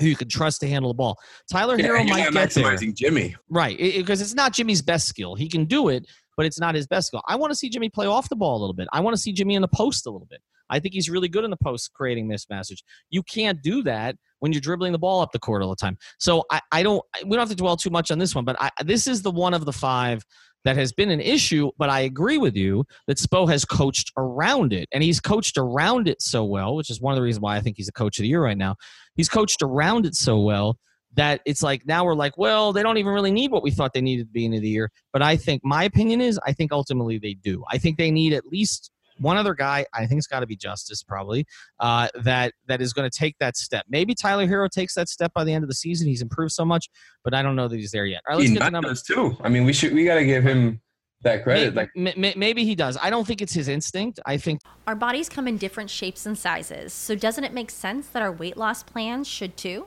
[0.01, 1.19] who you can trust to handle the ball.
[1.51, 2.93] Tyler yeah, Herro might get maximizing there.
[2.93, 3.77] Jimmy, right?
[3.77, 5.35] Because it, it's not Jimmy's best skill.
[5.35, 6.07] He can do it,
[6.37, 7.23] but it's not his best skill.
[7.27, 8.89] I want to see Jimmy play off the ball a little bit.
[8.93, 10.41] I want to see Jimmy in the post a little bit.
[10.71, 12.79] I think he's really good in the post, creating mismatches.
[13.11, 15.97] You can't do that when you're dribbling the ball up the court all the time.
[16.19, 17.03] So I, I don't.
[17.25, 19.31] We don't have to dwell too much on this one, but I, this is the
[19.31, 20.25] one of the five
[20.65, 24.73] that has been an issue, but I agree with you that Spo has coached around
[24.73, 24.89] it.
[24.93, 27.61] And he's coached around it so well, which is one of the reasons why I
[27.61, 28.77] think he's a coach of the year right now.
[29.15, 30.79] He's coached around it so well
[31.15, 33.93] that it's like now we're like, well, they don't even really need what we thought
[33.95, 34.91] they needed at the beginning of the year.
[35.13, 37.65] But I think my opinion is I think ultimately they do.
[37.71, 40.57] I think they need at least one other guy, I think it's got to be
[40.57, 41.47] Justice probably,
[41.81, 43.85] uh, that that is going to take that step.
[43.89, 46.09] Maybe Tyler Herro takes that step by the end of the season.
[46.09, 46.89] He's improved so much,
[47.25, 48.23] but I don't know that he's there yet.
[48.29, 49.37] All right, let's he get to number too.
[49.43, 50.81] I mean, we should we got to give him
[51.23, 51.75] that credit.
[51.95, 52.97] Maybe, like maybe he does.
[53.01, 54.21] I don't think it's his instinct.
[54.27, 56.93] I think our bodies come in different shapes and sizes.
[56.93, 59.87] So doesn't it make sense that our weight loss plans should too?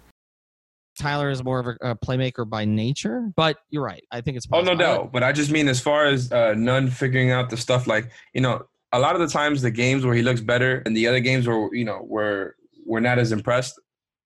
[1.01, 4.03] Tyler is more of a, a playmaker by nature, but you're right.
[4.11, 4.71] I think it's possible.
[4.71, 5.11] Oh, no doubt.
[5.11, 8.41] But I just mean as far as uh, Nunn figuring out the stuff like, you
[8.41, 11.19] know, a lot of the times the games where he looks better and the other
[11.19, 13.79] games where, you know, where we're not as impressed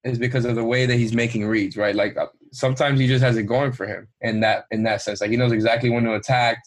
[0.03, 1.95] is because of the way that he's making reads, right?
[1.95, 5.21] Like uh, sometimes he just has it going for him in that in that sense.
[5.21, 6.61] Like he knows exactly when to attack.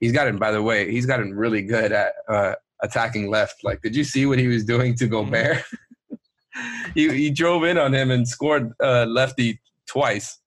[0.00, 3.62] He's gotten, by the way, he's gotten really good at uh, attacking left.
[3.62, 5.62] Like, did you see what he was doing to Gobert?
[6.94, 10.38] He he drove in on him and scored uh, lefty twice,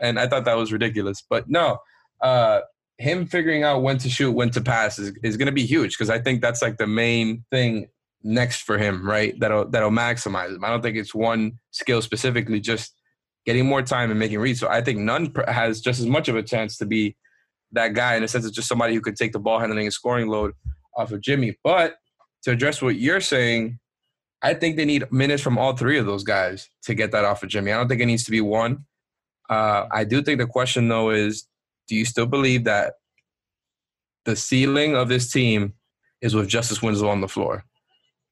[0.00, 1.22] and I thought that was ridiculous.
[1.28, 1.78] But no,
[2.20, 2.60] uh,
[2.98, 5.96] him figuring out when to shoot, when to pass is is going to be huge
[5.96, 7.86] because I think that's like the main thing
[8.22, 9.38] next for him, right?
[9.38, 10.64] That'll that'll maximize him.
[10.64, 12.94] I don't think it's one skill specifically, just
[13.44, 14.60] getting more time and making reads.
[14.60, 17.16] So I think Nunn has just as much of a chance to be
[17.72, 19.92] that guy in a sense of just somebody who could take the ball handling and
[19.92, 20.52] scoring load
[20.96, 21.56] off of Jimmy.
[21.62, 21.94] But
[22.42, 23.78] to address what you're saying,
[24.46, 27.42] I think they need minutes from all three of those guys to get that off
[27.42, 27.72] of Jimmy.
[27.72, 28.84] I don't think it needs to be one.
[29.50, 31.48] Uh, I do think the question though is,
[31.88, 32.94] do you still believe that
[34.24, 35.74] the ceiling of this team
[36.20, 37.64] is with Justice Winslow on the floor?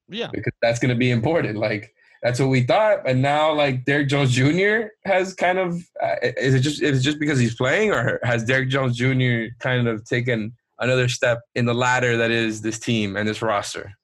[0.08, 1.58] Yeah, because that's going to be important.
[1.58, 3.08] Like that's what we thought.
[3.08, 4.88] And now, like Derrick Jones Jr.
[5.04, 8.44] has kind of uh, is it just is it just because he's playing, or has
[8.44, 9.54] Derrick Jones Jr.
[9.58, 13.94] kind of taken another step in the ladder that is this team and this roster?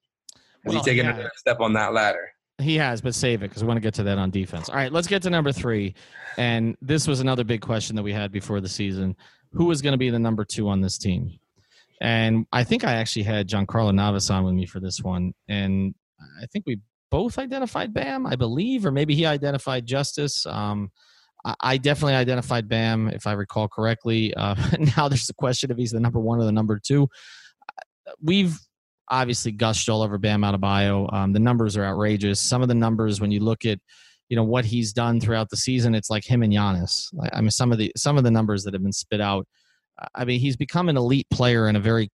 [0.65, 1.13] Has well, he taken yeah.
[1.13, 2.31] another step on that ladder?
[2.59, 4.69] He has, but save it because we want to get to that on defense.
[4.69, 5.95] All right, let's get to number three.
[6.37, 9.17] And this was another big question that we had before the season:
[9.53, 11.39] Who is going to be the number two on this team?
[12.03, 15.95] And I think I actually had Giancarlo Navas on with me for this one, and
[16.43, 20.47] I think we both identified Bam, I believe, or maybe he identified Justice.
[20.47, 20.91] Um,
[21.45, 24.33] I, I definitely identified Bam, if I recall correctly.
[24.35, 24.55] Uh,
[24.97, 27.09] now there's the question if he's the number one or the number two.
[28.23, 28.59] We've
[29.11, 31.13] obviously gushed all over Bam Adebayo.
[31.13, 32.41] Um, the numbers are outrageous.
[32.41, 33.79] Some of the numbers, when you look at
[34.29, 37.09] you know what he's done throughout the season, it's like him and Giannis.
[37.33, 39.47] I mean, some of the some of the numbers that have been spit out.
[40.15, 42.11] I mean, he's become an elite player in a very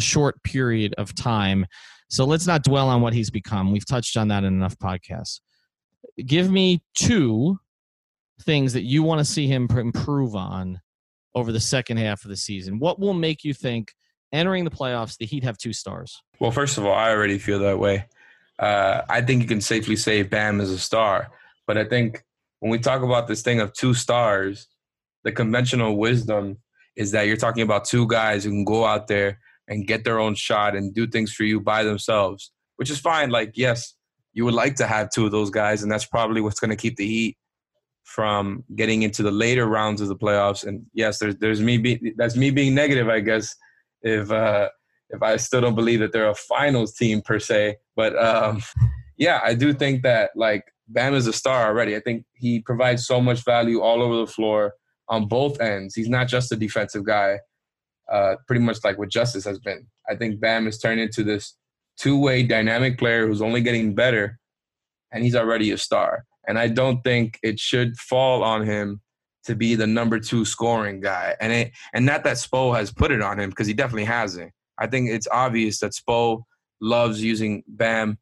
[0.00, 1.66] short period of time.
[2.08, 3.70] So let's not dwell on what he's become.
[3.70, 5.40] We've touched on that in enough podcasts.
[6.24, 7.58] Give me two
[8.42, 10.80] things that you want to see him improve on
[11.34, 12.78] over the second half of the season.
[12.78, 13.92] What will make you think
[14.32, 16.20] entering the playoffs the Heat have two stars?
[16.40, 18.06] Well, first of all, I already feel that way.
[18.58, 21.28] Uh, I think you can safely say Bam is a star.
[21.66, 22.24] But I think
[22.60, 24.66] when we talk about this thing of two stars,
[25.24, 26.58] the conventional wisdom
[26.96, 29.38] is that you're talking about two guys who can go out there
[29.68, 33.30] and get their own shot and do things for you by themselves, which is fine.
[33.30, 33.94] Like, yes,
[34.32, 36.76] you would like to have two of those guys, and that's probably what's going to
[36.76, 37.36] keep the Heat
[38.04, 40.66] from getting into the later rounds of the playoffs.
[40.66, 43.54] And yes, there's there's me being that's me being negative, I guess,
[44.02, 44.68] if uh,
[45.10, 47.76] if I still don't believe that they're a finals team per se.
[47.96, 48.62] But um,
[49.16, 51.96] yeah, I do think that like Bam is a star already.
[51.96, 54.74] I think he provides so much value all over the floor
[55.08, 55.94] on both ends.
[55.94, 57.38] He's not just a defensive guy,
[58.12, 59.86] uh, pretty much like what Justice has been.
[60.08, 61.56] I think Bam has turned into this
[61.98, 64.38] two-way dynamic player who's only getting better,
[65.12, 66.24] and he's already a star.
[66.46, 69.00] And I don't think it should fall on him
[69.48, 71.34] to be the number two scoring guy.
[71.40, 74.52] And it and not that Spo has put it on him because he definitely hasn't.
[74.78, 76.42] I think it's obvious that Spo
[76.80, 78.18] loves using Bam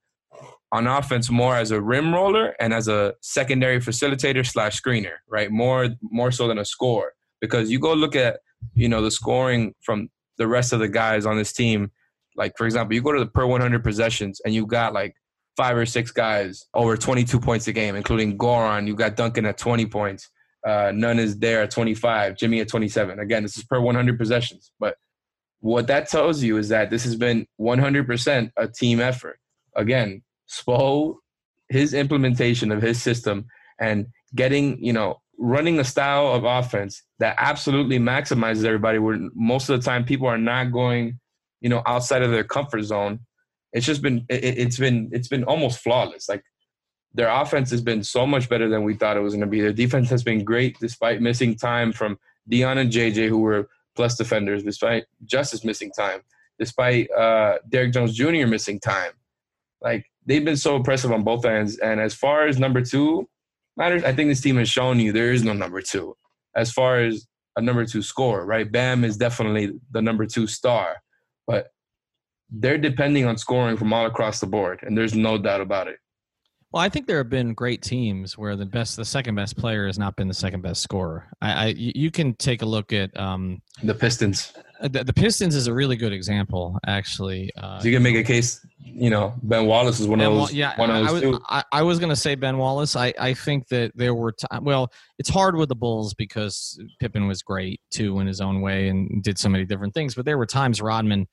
[0.72, 5.50] on offense more as a rim roller and as a secondary facilitator slash screener, right?
[5.50, 7.12] More more so than a scorer.
[7.40, 8.38] Because you go look at,
[8.74, 10.08] you know, the scoring from
[10.38, 11.90] the rest of the guys on this team.
[12.36, 15.16] Like for example, you go to the per 100 possessions and you got like
[15.56, 18.86] five or six guys over 22 points a game, including Goran.
[18.86, 20.30] You got Duncan at 20 points.
[20.66, 22.36] Uh, Nunn is there at 25.
[22.36, 23.20] Jimmy at 27.
[23.20, 24.72] Again, this is per 100 possessions.
[24.80, 24.96] But
[25.60, 29.38] what that tells you is that this has been 100% a team effort.
[29.76, 31.16] Again, Spo,
[31.68, 33.46] his implementation of his system
[33.78, 39.68] and getting, you know, running a style of offense that absolutely maximizes everybody where most
[39.68, 41.20] of the time people are not going,
[41.60, 43.20] you know, outside of their comfort zone.
[43.72, 46.28] It's just been it, has been it's been almost flawless.
[46.28, 46.42] Like
[47.16, 49.62] their offense has been so much better than we thought it was going to be.
[49.62, 54.16] Their defense has been great despite missing time from Dion and JJ, who were plus
[54.16, 56.20] defenders, despite Justice missing time,
[56.58, 58.46] despite uh, Derrick Jones Jr.
[58.46, 59.12] missing time.
[59.80, 61.78] Like they've been so impressive on both ends.
[61.78, 63.26] And as far as number two
[63.78, 66.14] matters, I think this team has shown you there is no number two.
[66.54, 67.26] As far as
[67.56, 68.70] a number two scorer, right?
[68.70, 70.96] Bam is definitely the number two star,
[71.46, 71.68] but
[72.50, 75.96] they're depending on scoring from all across the board, and there's no doubt about it.
[76.76, 79.86] Well, I think there have been great teams where the best, the second best player
[79.86, 81.26] has not been the second best scorer.
[81.40, 84.52] I, I you can take a look at um, the Pistons.
[84.82, 87.50] Uh, the, the, Pistons is a really good example, actually.
[87.56, 90.34] Uh, so you can make a case, you know, Ben Wallace is one ben, of
[90.34, 90.52] those.
[90.52, 92.94] Yeah, one of those I, was, I, I was going to say Ben Wallace.
[92.94, 97.26] I, I think that there were t- well, it's hard with the Bulls because Pippen
[97.26, 100.14] was great too in his own way and did so many different things.
[100.14, 101.26] But there were times Rodman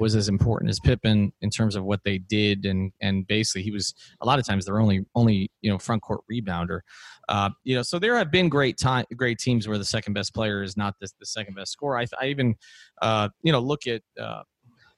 [0.00, 3.70] was as important as Pippen in terms of what they did, and and basically he
[3.70, 6.80] was a lot of times their only only you know front court rebounder.
[7.28, 10.34] Uh, you know, so there have been great time, great teams where the second best
[10.34, 11.98] player is not the, the second best scorer.
[11.98, 12.56] I, I even
[13.02, 14.42] uh, you know look at uh,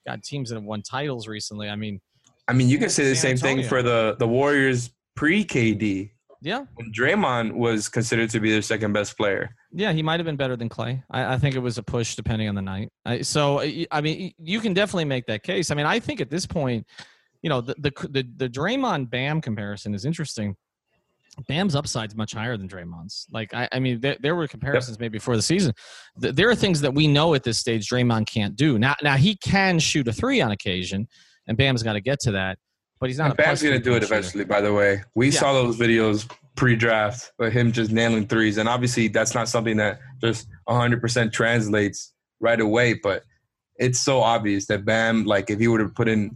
[0.07, 1.69] God teams that have won titles recently.
[1.69, 2.01] I mean,
[2.49, 6.11] I mean you can say the same thing for the the Warriors pre KD.
[6.43, 6.65] Yeah.
[6.75, 9.55] When Draymond was considered to be their second best player.
[9.73, 11.03] Yeah, he might have been better than Clay.
[11.11, 12.91] I, I think it was a push depending on the night.
[13.05, 15.71] I, so, I mean, you can definitely make that case.
[15.71, 16.87] I mean, I think at this point,
[17.43, 20.57] you know, the the the, the Draymond Bam comparison is interesting.
[21.49, 23.27] Bam's upside is much higher than Draymond's.
[23.31, 25.01] Like, I, I mean, there, there, were comparisons yep.
[25.01, 25.73] maybe before the season.
[26.17, 28.79] There are things that we know at this stage Draymond can't do.
[28.79, 31.09] Now, now he can shoot a three on occasion,
[31.47, 32.59] and Bam's got to get to that
[33.03, 33.37] but he's not.
[33.37, 34.45] Bam's to do it eventually.
[34.45, 35.41] By the way, we yeah.
[35.41, 39.99] saw those videos pre-draft of him just nailing threes, and obviously that's not something that
[40.21, 42.95] just 100% translates right away.
[42.95, 43.25] But
[43.75, 46.31] it's so obvious that Bam, like if he were to put in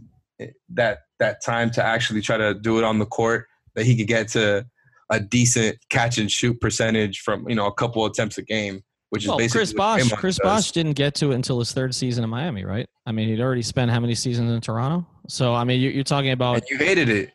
[0.73, 4.07] that that time to actually try to do it on the court, that he could
[4.07, 4.65] get to
[5.09, 9.23] a decent catch and shoot percentage from you know a couple attempts a game which
[9.23, 10.11] is well, basically Chris Bosh.
[10.13, 12.87] Chris Bosh didn't get to it until his third season in Miami, right?
[13.05, 15.07] I mean, he'd already spent how many seasons in Toronto?
[15.27, 16.57] So I mean, you're, talking about.
[16.57, 17.31] And you hated it.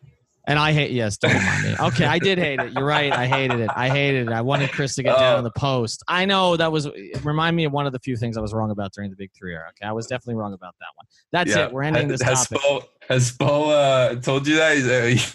[0.49, 1.77] And I hate yes, don't mind me.
[1.79, 2.73] Okay, I did hate it.
[2.73, 3.13] You're right.
[3.13, 3.71] I hated it.
[3.77, 4.33] I hated it.
[4.33, 5.43] I wanted Chris to get down on oh.
[5.43, 6.03] the post.
[6.09, 6.89] I know that was
[7.23, 9.31] remind me of one of the few things I was wrong about during the Big
[9.39, 9.69] Three era.
[9.71, 11.07] Okay, I was definitely wrong about that one.
[11.31, 11.67] That's yeah.
[11.67, 11.73] it.
[11.73, 12.61] We're ending this topic.
[13.09, 14.77] Has Spo uh, told you that?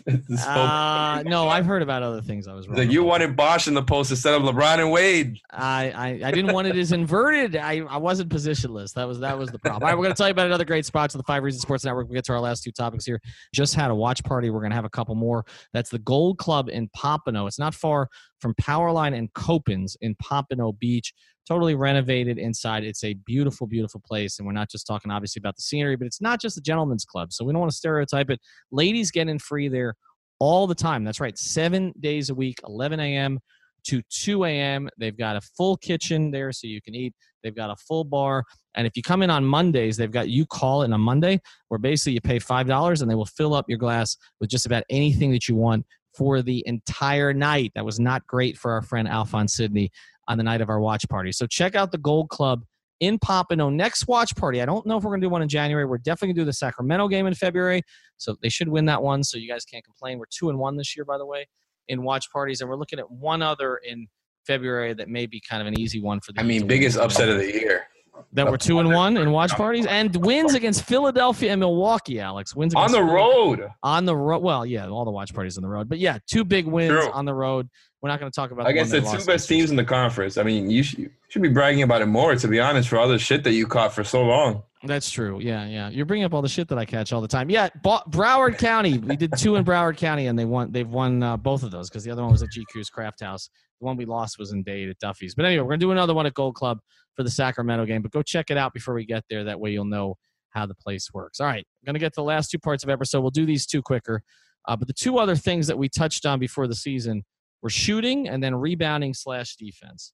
[0.07, 0.13] Uh,
[0.47, 2.77] Uh, no, I've heard about other things I was wrong.
[2.77, 3.09] like, you about.
[3.09, 5.39] wanted Bosh in the post instead of LeBron and Wade.
[5.51, 7.55] I, I, I didn't want it as inverted.
[7.55, 8.93] I, I wasn't positionless.
[8.93, 9.83] That was that was the problem.
[9.83, 11.61] All right, we're going to tell you about another great spot to the Five Reasons
[11.61, 12.07] Sports Network.
[12.09, 13.21] We get to our last two topics here.
[13.53, 14.49] Just had a watch party.
[14.49, 15.45] We're going to have a couple more.
[15.73, 17.47] That's the Gold Club in Pompano.
[17.47, 21.13] It's not far from Powerline and Copans in Pompano Beach.
[21.47, 22.83] Totally renovated inside.
[22.83, 24.37] It's a beautiful, beautiful place.
[24.37, 27.05] And we're not just talking obviously about the scenery, but it's not just a gentleman's
[27.05, 27.31] club.
[27.31, 28.41] So we don't want to stereotype it.
[28.71, 29.95] Ladies get in free there
[30.39, 31.03] all the time.
[31.03, 33.39] That's right, seven days a week, 11 a.m.
[33.85, 34.89] to 2 a.m.
[34.97, 37.13] They've got a full kitchen there so you can eat.
[37.43, 38.43] They've got a full bar.
[38.75, 41.79] And if you come in on Mondays, they've got you call in on Monday, where
[41.79, 45.31] basically you pay $5 and they will fill up your glass with just about anything
[45.31, 47.71] that you want for the entire night.
[47.75, 49.91] That was not great for our friend Alphonse Sidney
[50.27, 51.31] on the night of our watch party.
[51.31, 52.63] So check out the Gold Club
[52.99, 53.69] in Pompano.
[53.69, 55.85] Next watch party, I don't know if we're going to do one in January.
[55.85, 57.83] We're definitely going to do the Sacramento game in February.
[58.17, 59.23] So they should win that one.
[59.23, 60.17] So you guys can't complain.
[60.19, 61.47] We're two and one this year, by the way,
[61.87, 64.07] in watch parties, and we're looking at one other in
[64.45, 66.39] February that may be kind of an easy one for the.
[66.39, 67.87] I mean, biggest upset of the year.
[68.33, 72.19] That we're two and one in watch parties and wins against Philadelphia and Milwaukee.
[72.19, 75.63] Alex wins On the road On the road, well, yeah, all the watch parties on
[75.63, 77.11] the road, but yeah, two big wins True.
[77.11, 77.69] on the road.
[78.01, 80.37] We're not going to talk about the guess the two best teams in the conference.
[80.37, 82.99] I mean, you should, you should be bragging about it more, to be honest, for
[82.99, 84.61] all the shit that you caught for so long.
[84.83, 85.39] That's true.
[85.41, 85.89] Yeah, yeah.
[85.89, 87.49] You're bringing up all the shit that I catch all the time.
[87.49, 88.99] Yeah, Bo- Broward County.
[88.99, 90.71] We did two in Broward County, and they won.
[90.71, 93.49] They've won uh, both of those because the other one was at GQ's Craft House.
[93.79, 95.33] The one we lost was in Dade at Duffy's.
[95.33, 96.79] But anyway, we're gonna do another one at Gold Club
[97.17, 98.01] for the Sacramento game.
[98.01, 99.43] But go check it out before we get there.
[99.43, 100.15] That way you'll know
[100.51, 101.41] how the place works.
[101.41, 103.19] All right, I'm gonna get to the last two parts of episode.
[103.21, 104.21] We'll do these two quicker.
[104.67, 107.23] Uh, but the two other things that we touched on before the season
[107.61, 110.13] were shooting and then rebounding slash defense.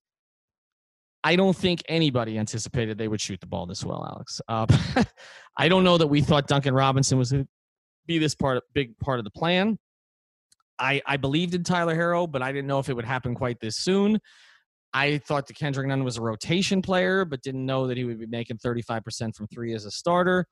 [1.23, 4.41] I don't think anybody anticipated they would shoot the ball this well, Alex.
[4.47, 4.65] Uh,
[5.57, 7.49] I don't know that we thought Duncan Robinson was going to
[8.05, 9.79] be this part, big part of the plan.
[10.77, 13.59] I, I believed in Tyler Herro, but I didn't know if it would happen quite
[13.59, 14.19] this soon.
[14.93, 18.19] I thought that Kendrick Nunn was a rotation player, but didn't know that he would
[18.19, 20.45] be making 35% from three as a starter.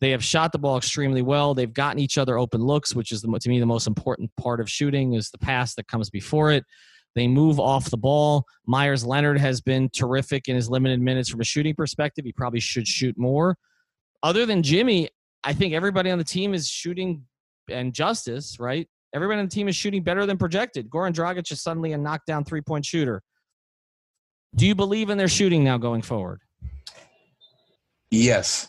[0.00, 1.54] They have shot the ball extremely well.
[1.54, 4.60] They've gotten each other open looks, which is the, to me the most important part
[4.60, 6.64] of shooting is the pass that comes before it.
[7.14, 8.44] They move off the ball.
[8.66, 12.24] Meyers Leonard has been terrific in his limited minutes from a shooting perspective.
[12.24, 13.56] He probably should shoot more.
[14.22, 15.08] Other than Jimmy,
[15.44, 17.24] I think everybody on the team is shooting
[17.70, 18.88] and Justice, right?
[19.14, 20.88] Everybody on the team is shooting better than projected.
[20.88, 23.22] Goran Dragic is suddenly a knockdown three point shooter.
[24.54, 26.40] Do you believe in their shooting now going forward?
[28.10, 28.68] Yes,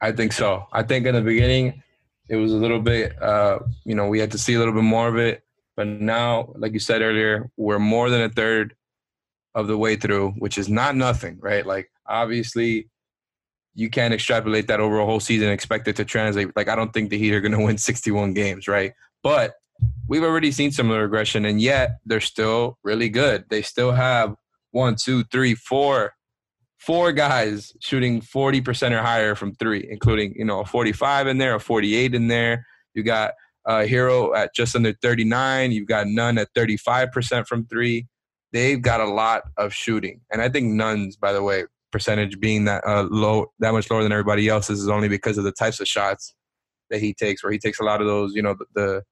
[0.00, 0.66] I think so.
[0.72, 1.82] I think in the beginning,
[2.28, 4.82] it was a little bit, uh, you know, we had to see a little bit
[4.82, 5.44] more of it.
[5.76, 8.74] But now, like you said earlier, we're more than a third
[9.54, 11.64] of the way through, which is not nothing, right?
[11.64, 12.88] Like, obviously,
[13.74, 16.54] you can't extrapolate that over a whole season and expect it to translate.
[16.56, 18.92] Like, I don't think the Heat are going to win 61 games, right?
[19.22, 19.54] But
[20.08, 23.44] we've already seen similar regression, and yet they're still really good.
[23.48, 24.34] They still have
[24.72, 26.14] one, two, three, four,
[26.78, 31.54] four guys shooting 40% or higher from three, including, you know, a 45 in there,
[31.54, 32.66] a 48 in there.
[32.94, 33.32] You got
[33.66, 35.70] uh, Herro at just under 39.
[35.72, 38.08] You've got Nunn at 35% from three.
[38.52, 40.20] They've got a lot of shooting.
[40.30, 44.02] And I think Nunn's, by the way, percentage being that uh, low, that much lower
[44.02, 46.34] than everybody else's is only because of the types of shots
[46.90, 49.02] that he takes, where he takes a lot of those, you know, the,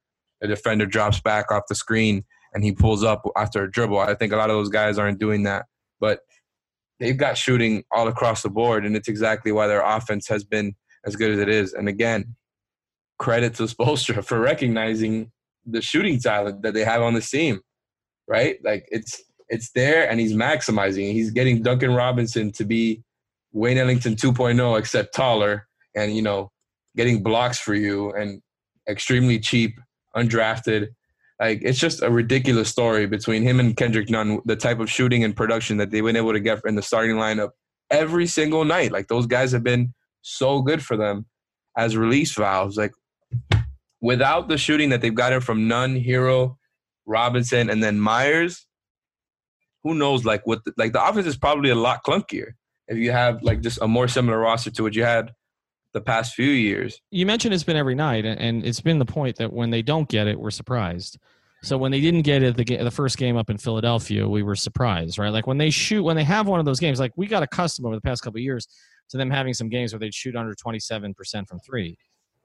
[0.40, 3.98] the defender drops back off the screen and he pulls up after a dribble.
[3.98, 5.66] I think a lot of those guys aren't doing that.
[6.00, 6.20] But
[6.98, 10.74] they've got shooting all across the board, and it's exactly why their offense has been
[11.04, 11.72] as good as it is.
[11.72, 12.36] And again,
[13.18, 15.30] credit to Spoelstra for recognizing
[15.66, 17.60] the shooting talent that they have on the team,
[18.28, 18.56] right?
[18.64, 21.12] Like it's it's there, and he's maximizing.
[21.12, 23.02] He's getting Duncan Robinson to be
[23.52, 26.50] Wayne Ellington 2.0, except taller, and you know,
[26.96, 28.40] getting blocks for you, and
[28.88, 29.78] extremely cheap,
[30.16, 30.88] undrafted.
[31.40, 35.24] Like it's just a ridiculous story between him and Kendrick Nunn, the type of shooting
[35.24, 37.50] and production that they've been able to get in the starting lineup
[37.90, 38.92] every single night.
[38.92, 41.24] Like those guys have been so good for them
[41.78, 42.76] as release valves.
[42.76, 42.92] Like
[44.00, 46.56] without the shooting that they've gotten from Nunn, Herro,
[47.06, 48.66] Robinson, and then Meyers,
[49.82, 50.24] who knows?
[50.26, 50.62] Like what?
[50.64, 52.52] The, like the offense is probably a lot clunkier
[52.86, 55.32] if you have like just a more similar roster to what you had
[55.94, 57.00] the past few years.
[57.10, 59.82] You mentioned it's been every night, and- and it's been the point that when they
[59.82, 61.18] don't get it, we're surprised.
[61.62, 64.56] So when they didn't get it the, the first game up in Philadelphia, we were
[64.56, 65.28] surprised, right?
[65.30, 67.86] Like when they shoot, when they have one of those games, like we got accustomed
[67.86, 68.66] over the past couple of years
[69.10, 71.14] to them having some games where they'd shoot under 27%
[71.48, 71.98] from three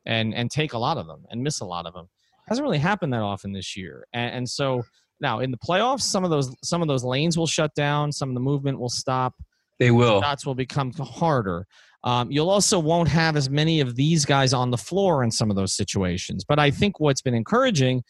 [0.05, 2.09] and, and take a lot of them and miss a lot of them.
[2.47, 4.05] Hasn't really happened that often this year.
[4.13, 4.83] And, and so
[5.21, 8.11] now in the playoffs, some of those, some of those lanes will shut down.
[8.11, 9.33] Some of the movement will stop
[9.79, 10.21] They will.
[10.21, 11.65] shots will become harder.
[12.05, 15.49] Um, you'll also won't have as many of these guys on the floor in some
[15.49, 16.45] of those situations.
[16.45, 18.03] But I think what's been encouraging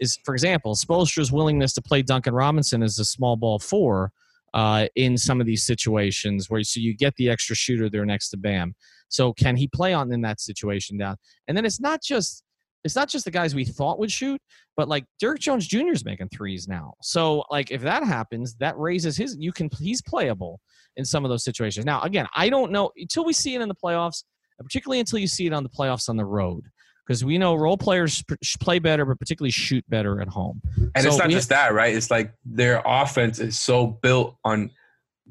[0.00, 4.10] is, for example, Spoelstra's willingness to play Duncan Robinson as a small ball four
[4.54, 8.30] uh, in some of these situations where so you get the extra shooter there next
[8.30, 8.74] to Bam.
[9.08, 11.16] So can he play on in that situation down?
[11.46, 12.42] And then it's not just
[12.84, 14.40] it's not just the guys we thought would shoot,
[14.76, 15.92] but like Derrick Jones Jr.
[15.92, 16.94] is making threes now.
[17.02, 20.60] So like if that happens, that raises his you can he's playable
[20.96, 21.86] in some of those situations.
[21.86, 24.24] Now, again, I don't know until we see it in the playoffs,
[24.58, 26.64] particularly until you see it on the playoffs on the road,
[27.06, 28.22] because we know role players
[28.60, 30.60] play better, but particularly shoot better at home.
[30.94, 31.94] And so it's not just that, right?
[31.94, 34.70] It's like their offense is so built on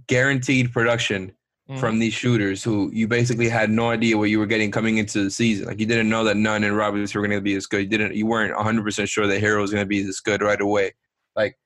[0.08, 1.34] guaranteed production
[1.72, 1.80] mm-hmm.
[1.80, 5.24] from these shooters who you basically had no idea what you were getting coming into
[5.24, 5.68] the season.
[5.68, 7.82] Like you didn't know that Nunn and Roberts were going to be as good.
[7.84, 10.60] You didn't, you weren't 100% sure that Herro was going to be this good right
[10.60, 10.94] away.
[11.36, 11.58] Like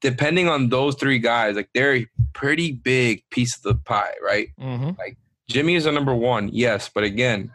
[0.00, 4.48] depending on those three guys, like they're a pretty big piece of the pie, right?
[4.58, 4.90] Mm-hmm.
[4.98, 7.52] Like Jimmy is a number one, yes, but again,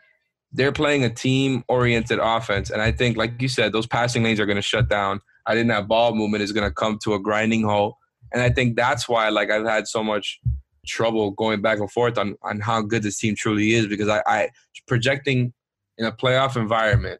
[0.51, 2.70] they're playing a team oriented offense.
[2.70, 5.22] And I think, like you said, those passing lanes are going to shut down.
[5.45, 7.95] I think that ball movement is going to come to a grinding halt.
[8.34, 10.39] And I think that's why, like, I've had so much
[10.88, 14.21] trouble going back and forth on, on how good this team truly is because I,
[14.25, 14.49] I
[14.88, 15.53] projecting
[15.97, 17.19] in a playoff environment,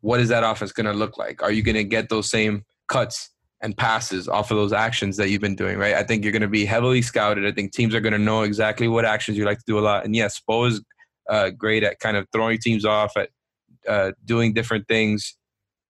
[0.00, 1.42] what is that offense going to look like?
[1.42, 3.30] Are you going to get those same cuts
[3.62, 5.94] and passes off of those actions that you've been doing, right?
[5.94, 7.46] I think you're going to be heavily scouted.
[7.46, 9.80] I think teams are going to know exactly what actions you like to do a
[9.80, 10.04] lot.
[10.04, 10.82] And yes, Spo is
[11.30, 13.30] uh, great at kind of throwing teams off, at
[13.88, 15.36] uh, doing different things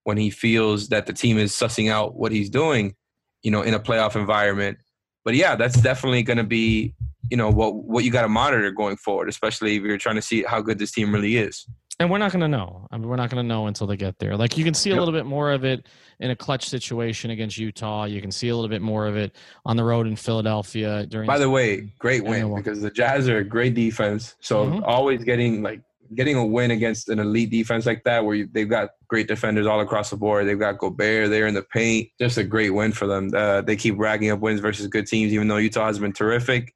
[0.04, 2.94] when he feels that the team is sussing out what he's doing,
[3.42, 4.78] you know, in a playoff environment.
[5.24, 6.94] But yeah, that's definitely going to be,
[7.30, 10.22] you know, what what you got to monitor going forward, especially if you're trying to
[10.22, 11.66] see how good this team really is
[12.00, 12.88] and we're not going to know.
[12.90, 14.36] I mean, we're not going to know until they get there.
[14.36, 15.86] Like you can see a little bit more of it
[16.18, 18.04] in a clutch situation against Utah.
[18.04, 21.26] You can see a little bit more of it on the road in Philadelphia during.
[21.26, 24.34] By the way, great win because the Jazz are a great defense.
[24.40, 24.84] So mm-hmm.
[24.84, 25.82] always getting like
[26.14, 29.66] getting a win against an elite defense like that, where you, they've got great defenders
[29.66, 30.46] all across the board.
[30.46, 32.09] They've got Gobert there in the paint.
[32.20, 33.30] Just a great win for them.
[33.34, 36.74] Uh, they keep racking up wins versus good teams, even though Utah has been terrific.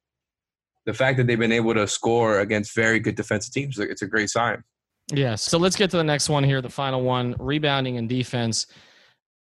[0.85, 4.07] The fact that they've been able to score against very good defensive teams, it's a
[4.07, 4.63] great sign.
[5.11, 5.35] Yeah.
[5.35, 8.67] So let's get to the next one here, the final one rebounding and defense.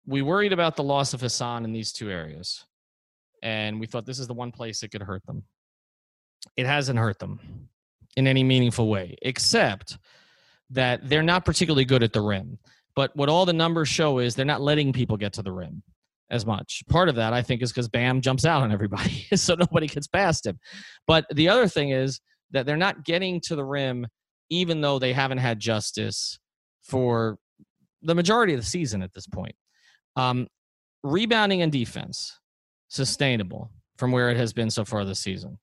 [0.05, 2.65] We worried about the loss of Hassan in these two areas,
[3.43, 5.43] and we thought this is the one place it could hurt them.
[6.57, 7.69] It hasn't hurt them
[8.17, 9.97] in any meaningful way, except
[10.71, 12.57] that they're not particularly good at the rim.
[12.95, 15.83] But what all the numbers show is they're not letting people get to the rim
[16.29, 16.83] as much.
[16.89, 20.07] Part of that, I think, is because Bam jumps out on everybody, so nobody gets
[20.07, 20.59] past him.
[21.07, 22.19] But the other thing is
[22.51, 24.07] that they're not getting to the rim
[24.49, 26.39] even though they haven't had Justice
[26.81, 27.37] for
[28.01, 29.55] the majority of the season at this point.
[30.15, 30.47] Um,
[31.03, 32.37] rebounding and defense,
[32.87, 35.59] sustainable from where it has been so far this season.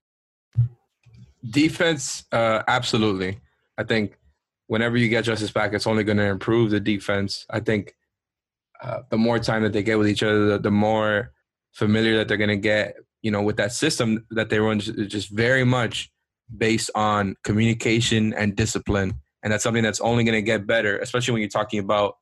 [1.48, 3.40] Defense, uh, absolutely.
[3.78, 4.18] I think
[4.66, 7.46] whenever you get Justice back, it's only going to improve the defense.
[7.50, 7.94] I think
[8.82, 11.32] uh, the more time that they get with each other, the, the more
[11.72, 15.30] familiar that they're going to get, you know, with that system that they run, just
[15.30, 16.10] very much
[16.56, 19.14] based on communication and discipline.
[19.42, 22.16] And that's something that's only going to get better, especially when you're talking about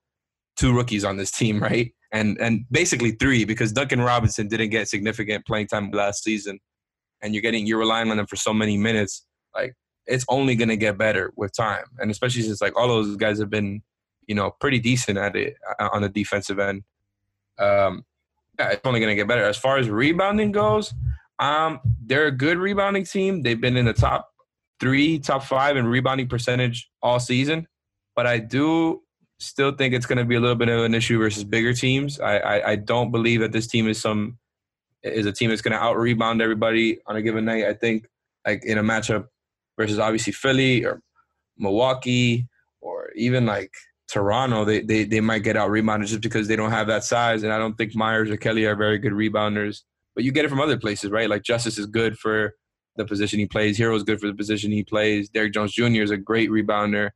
[0.56, 1.92] two rookies on this team, right?
[2.12, 6.60] And and basically three because Duncan Robinson didn't get significant playing time last season,
[7.25, 9.27] and you're getting you're relying on them for so many minutes.
[9.55, 9.75] Like
[10.07, 13.41] it's only going to get better with time, and especially since like all those guys
[13.41, 13.83] have been,
[14.29, 16.85] you know, pretty decent at it uh, on the defensive end.
[17.59, 18.05] Um,
[18.59, 19.45] yeah, it's only going to get better.
[19.45, 20.95] As far as rebounding goes,
[21.39, 23.43] um, they're a good rebounding team.
[23.43, 24.31] They've been in the top
[24.79, 27.66] three, top five in rebounding percentage all season.
[28.14, 29.03] But I do
[29.39, 32.20] still think it's going to be a little bit of an issue versus bigger teams.
[32.20, 34.39] I, I, I don't believe that this team is some
[35.05, 37.64] is a team that's going to out rebound everybody on a given night.
[37.64, 38.07] I think
[38.46, 39.26] like in a matchup
[39.78, 41.00] versus obviously Philly or
[41.59, 42.48] Milwaukee
[42.80, 43.72] or even like
[44.09, 47.42] Toronto, they, they, they might get out rebounded just because they don't have that size.
[47.42, 49.82] And I don't think Meyers or Kelly are very good rebounders
[50.14, 51.28] but you get it from other places, right?
[51.28, 52.55] Like Justice is good for
[52.96, 53.78] the position he plays.
[53.78, 55.28] Herro is good for the position he plays.
[55.28, 56.02] Derrick Jones Jr.
[56.02, 57.11] is a great rebounder.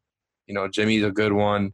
[0.47, 1.72] You know, Jimmy's a good one.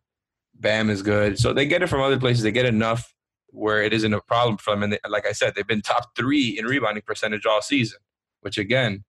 [0.54, 1.38] Bam is good.
[1.38, 2.42] So they get it from other places.
[2.42, 3.12] They get enough
[3.55, 4.82] where it isn't a problem for them.
[4.82, 7.98] And they, like I said, they've been top three in rebounding percentage all season,
[8.40, 9.05] which again,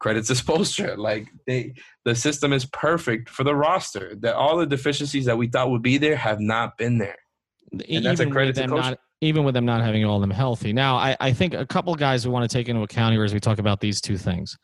[0.00, 0.96] credits to Spoelstra.
[0.96, 1.74] Like they,
[2.04, 4.14] the system is perfect for the roster.
[4.20, 7.16] That all the deficiencies that we thought would be there have not been there.
[7.70, 8.82] And Even that's a credit to coach.
[8.82, 10.72] Not, even with them not having all of them healthy.
[10.72, 13.32] Now, I, I think a couple guys we want to take into account here as
[13.32, 14.58] we talk about these two things.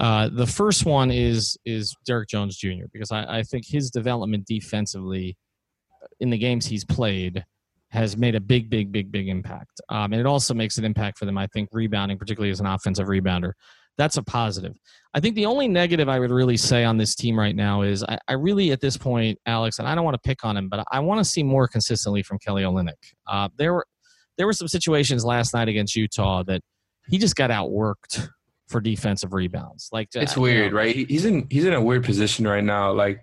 [0.00, 2.86] Uh, the first one is is Derrick Jones Jr.
[2.92, 5.38] because I, I think his development defensively
[6.20, 7.44] in the games he's played
[7.96, 9.80] has made a big, big, big, big impact.
[9.88, 12.66] Um, and it also makes an impact for them, I think, rebounding, particularly as an
[12.66, 13.52] offensive rebounder.
[13.98, 14.74] that's a positive.
[15.14, 18.04] I think the only negative I would really say on this team right now is
[18.04, 20.68] I, I really, at this point, Alex, and I don't want to pick on him,
[20.68, 22.92] but I want to see more consistently from Kelly Olynyk.
[23.26, 23.86] Uh, there were
[24.36, 26.60] there were some situations last night against Utah that
[27.08, 28.28] he just got outworked
[28.68, 29.88] for defensive rebounds.
[29.92, 30.94] Like it's uh, weird, know, right?
[30.94, 32.92] He's in he's in a weird position right now.
[32.92, 33.22] Like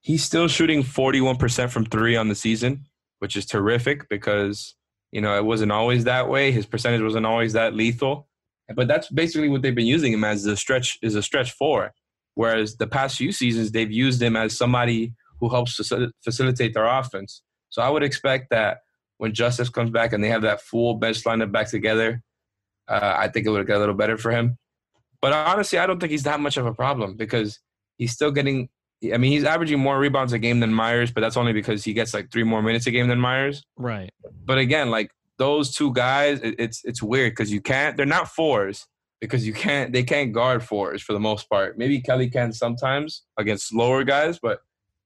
[0.00, 2.86] he's still shooting forty one percent from three on the season,
[3.18, 4.74] which is terrific because
[5.12, 6.52] you know it wasn't always that way.
[6.52, 8.28] His percentage wasn't always that lethal.
[8.74, 11.92] But that's basically what they've been using him as a stretch is a stretch four.
[12.34, 15.80] Whereas the past few seasons they've used him as somebody who helps
[16.22, 17.42] facilitate their offense.
[17.68, 18.78] So I would expect that
[19.18, 22.22] when Justice comes back and they have that full bench lineup back together,
[22.88, 24.58] uh, I think it would get a little better for him.
[25.20, 27.58] But honestly, I don't think he's that much of a problem because
[27.96, 28.68] he's still getting.
[29.12, 31.92] I mean, he's averaging more rebounds a game than Meyers, but that's only because he
[31.92, 33.62] gets like three more minutes a game than Meyers.
[33.76, 34.10] Right.
[34.44, 37.96] But again, like those two guys, it, it's it's weird because you can't.
[37.96, 38.86] They're not fours
[39.20, 39.92] because you can't.
[39.92, 41.76] They can't guard fours for the most part.
[41.78, 44.60] Maybe Kelly can sometimes against slower guys, but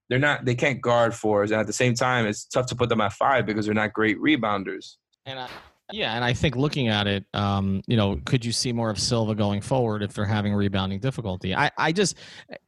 [0.08, 0.44] they're not.
[0.44, 3.12] They can't guard fours, and at the same time, it's tough to put them at
[3.12, 4.96] five because they're not great rebounders.
[5.26, 5.48] And I,
[5.92, 8.98] yeah, and I think looking at it, um, you know, could you see more of
[8.98, 11.54] Silva going forward if they're having rebounding difficulty?
[11.54, 12.16] I, I just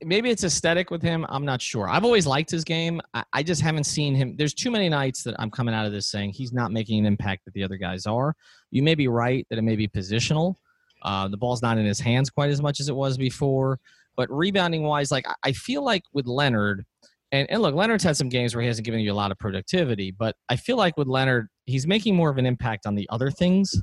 [0.02, 1.26] maybe it's aesthetic with him.
[1.28, 1.88] I'm not sure.
[1.88, 3.00] I've always liked his game.
[3.12, 4.36] I, I just haven't seen him.
[4.36, 7.06] There's too many nights that I'm coming out of this saying he's not making an
[7.06, 8.34] impact that the other guys are.
[8.70, 10.54] You may be right that it may be positional.
[11.02, 13.78] Uh, the ball's not in his hands quite as much as it was before.
[14.16, 16.84] But rebounding wise, like I feel like with Leonard,
[17.32, 19.38] and, and look, Leonard's had some games where he hasn't given you a lot of
[19.38, 23.08] productivity, but I feel like with Leonard, he's making more of an impact on the
[23.10, 23.74] other things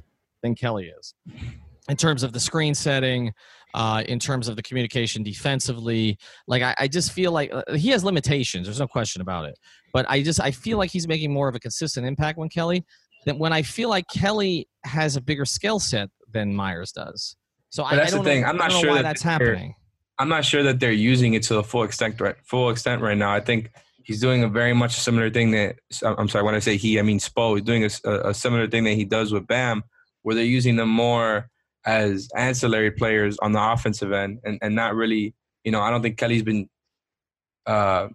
[0.43, 1.13] than Kelly is
[1.89, 3.33] in terms of the screen setting,
[3.73, 6.17] uh, in terms of the communication defensively.
[6.47, 8.67] Like I, I, just feel like uh, he has limitations.
[8.67, 9.57] There's no question about it.
[9.93, 12.85] But I just I feel like he's making more of a consistent impact when Kelly
[13.25, 17.35] than when I feel like Kelly has a bigger skill set than Meyers does.
[17.69, 18.41] So I, that's I the thing.
[18.41, 19.75] Know, I'm not sure why that that's happening.
[20.19, 23.17] I'm not sure that they're using it to the full extent right full extent right
[23.17, 23.33] now.
[23.33, 23.71] I think
[24.08, 27.01] he's doing a very much similar thing that I'm sorry when I say he I
[27.01, 27.55] mean Spo.
[27.55, 29.84] He's doing a, a similar thing that he does with Bam,
[30.24, 31.49] where they're using them more
[31.86, 36.01] as ancillary players on the offensive end and, and not really you know I don't
[36.01, 36.70] think Kelly's been
[37.66, 38.08] uh,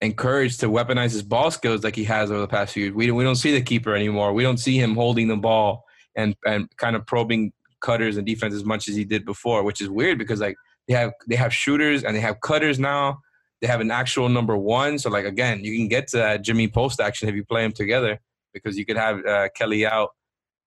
[0.00, 2.94] encouraged to weaponize his ball skills like he has over the past few years.
[2.94, 4.32] We we don't see the keeper anymore.
[4.32, 5.84] We don't see him holding the ball
[6.16, 9.82] and and kind of probing cutters and defense as much as he did before, which
[9.82, 10.56] is weird because like
[10.88, 13.18] they have they have shooters and they have cutters now.
[13.64, 14.98] They have an actual number one.
[14.98, 17.72] So like again, you can get to that Jimmy post action if you play them
[17.72, 18.20] together
[18.52, 20.10] because you could have uh, Kelly out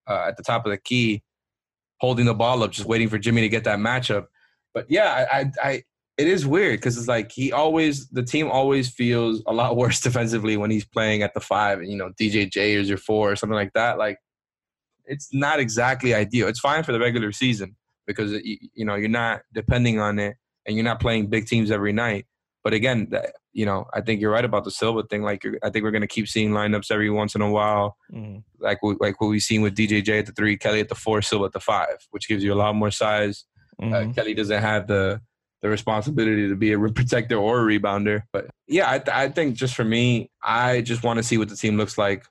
[0.07, 1.21] uh, at the top of the key,
[1.99, 4.25] holding the ball up, just waiting for Jimmy to get that matchup.
[4.73, 5.83] But yeah, I, I, I
[6.17, 10.01] it is weird because it's like he always the team always feels a lot worse
[10.01, 13.35] defensively when he's playing at the five and you know DJJ is your four or
[13.35, 13.99] something like that.
[13.99, 14.17] Like
[15.05, 16.47] it's not exactly ideal.
[16.47, 17.75] It's fine for the regular season,
[18.07, 21.93] because you know you're not depending on it and you're not playing big teams every
[21.93, 22.25] night.
[22.67, 23.09] But again,
[23.53, 25.23] you know, I think you're right about the Silva thing.
[25.23, 28.43] Like, I think we're going to keep seeing lineups every once in a while, mm.
[28.59, 31.45] like like what we've seen with DJJ at the three, Kelly at the four, Silva
[31.45, 33.45] at the five, which gives you a lot more size.
[33.81, 33.93] Mm-hmm.
[34.09, 35.21] Uh, Kelly doesn't have the
[35.61, 38.23] the responsibility to be a protector or a rebounder.
[38.33, 41.47] But yeah, I, th- I think just for me, I just want to see what
[41.47, 42.25] the team looks like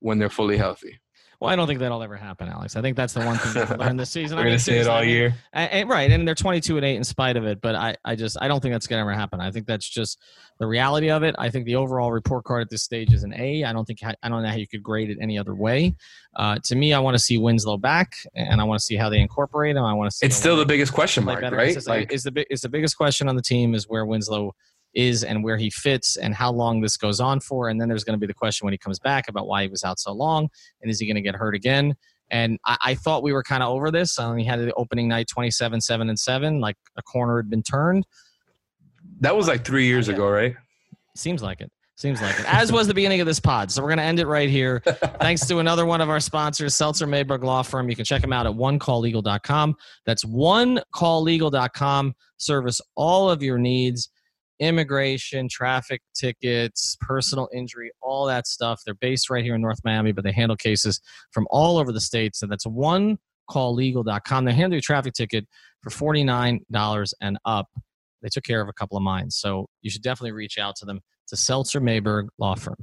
[0.00, 0.98] when they're fully healthy.
[1.40, 2.76] Well, I don't think that'll ever happen, Alex.
[2.76, 4.36] I think that's the one thing we've learned this season.
[4.36, 6.10] We're I mean, gonna see it all year, and, and, right?
[6.10, 7.62] And they're twenty-two and eight in spite of it.
[7.62, 9.40] But I, I just, I don't think that's gonna ever happen.
[9.40, 10.22] I think that's just
[10.58, 11.34] the reality of it.
[11.38, 13.64] I think the overall report card at this stage is an A.
[13.64, 15.94] I don't think, I don't know how you could grade it any other way.
[16.36, 19.08] Uh, to me, I want to see Winslow back, and I want to see how
[19.08, 19.84] they incorporate him.
[19.84, 20.26] I want to see.
[20.26, 21.86] It's still the biggest question mark, right?
[21.86, 24.54] Like, is the is the biggest question on the team is where Winslow
[24.94, 27.68] is and where he fits and how long this goes on for.
[27.68, 29.68] And then there's going to be the question when he comes back about why he
[29.68, 30.48] was out so long
[30.82, 31.94] and is he going to get hurt again?
[32.30, 34.18] And I, I thought we were kind of over this.
[34.18, 37.62] Um, he had the opening night 27, 7, and 7, like a corner had been
[37.62, 38.06] turned.
[39.20, 40.54] That was like three years ago, right?
[41.16, 41.70] Seems like it.
[41.96, 42.46] Seems like it.
[42.46, 43.70] As was the beginning of this pod.
[43.70, 44.80] So we're going to end it right here.
[45.20, 47.90] Thanks to another one of our sponsors, Seltzer Mayberg Law Firm.
[47.90, 49.76] You can check them out at onecalllegal.com.
[50.06, 52.14] That's onecalllegal.com.
[52.38, 54.08] Service all of your needs
[54.60, 58.82] immigration, traffic tickets, personal injury, all that stuff.
[58.84, 61.00] They're based right here in North Miami, but they handle cases
[61.32, 62.42] from all over the states.
[62.42, 63.18] And that's one
[63.50, 64.44] calllegal.com.
[64.44, 65.46] They handle your traffic ticket
[65.82, 67.66] for $49 and up.
[68.22, 69.30] They took care of a couple of mine.
[69.30, 71.00] So you should definitely reach out to them.
[71.24, 72.76] It's a Seltzer Mayberg law firm.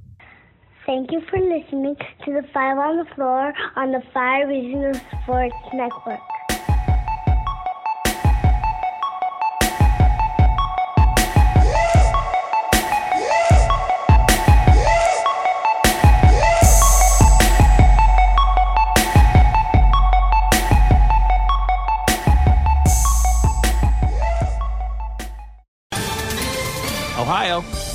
[0.86, 5.55] Thank you for listening to the Five on the Floor on the Five Reasons Sports
[5.73, 6.19] Network.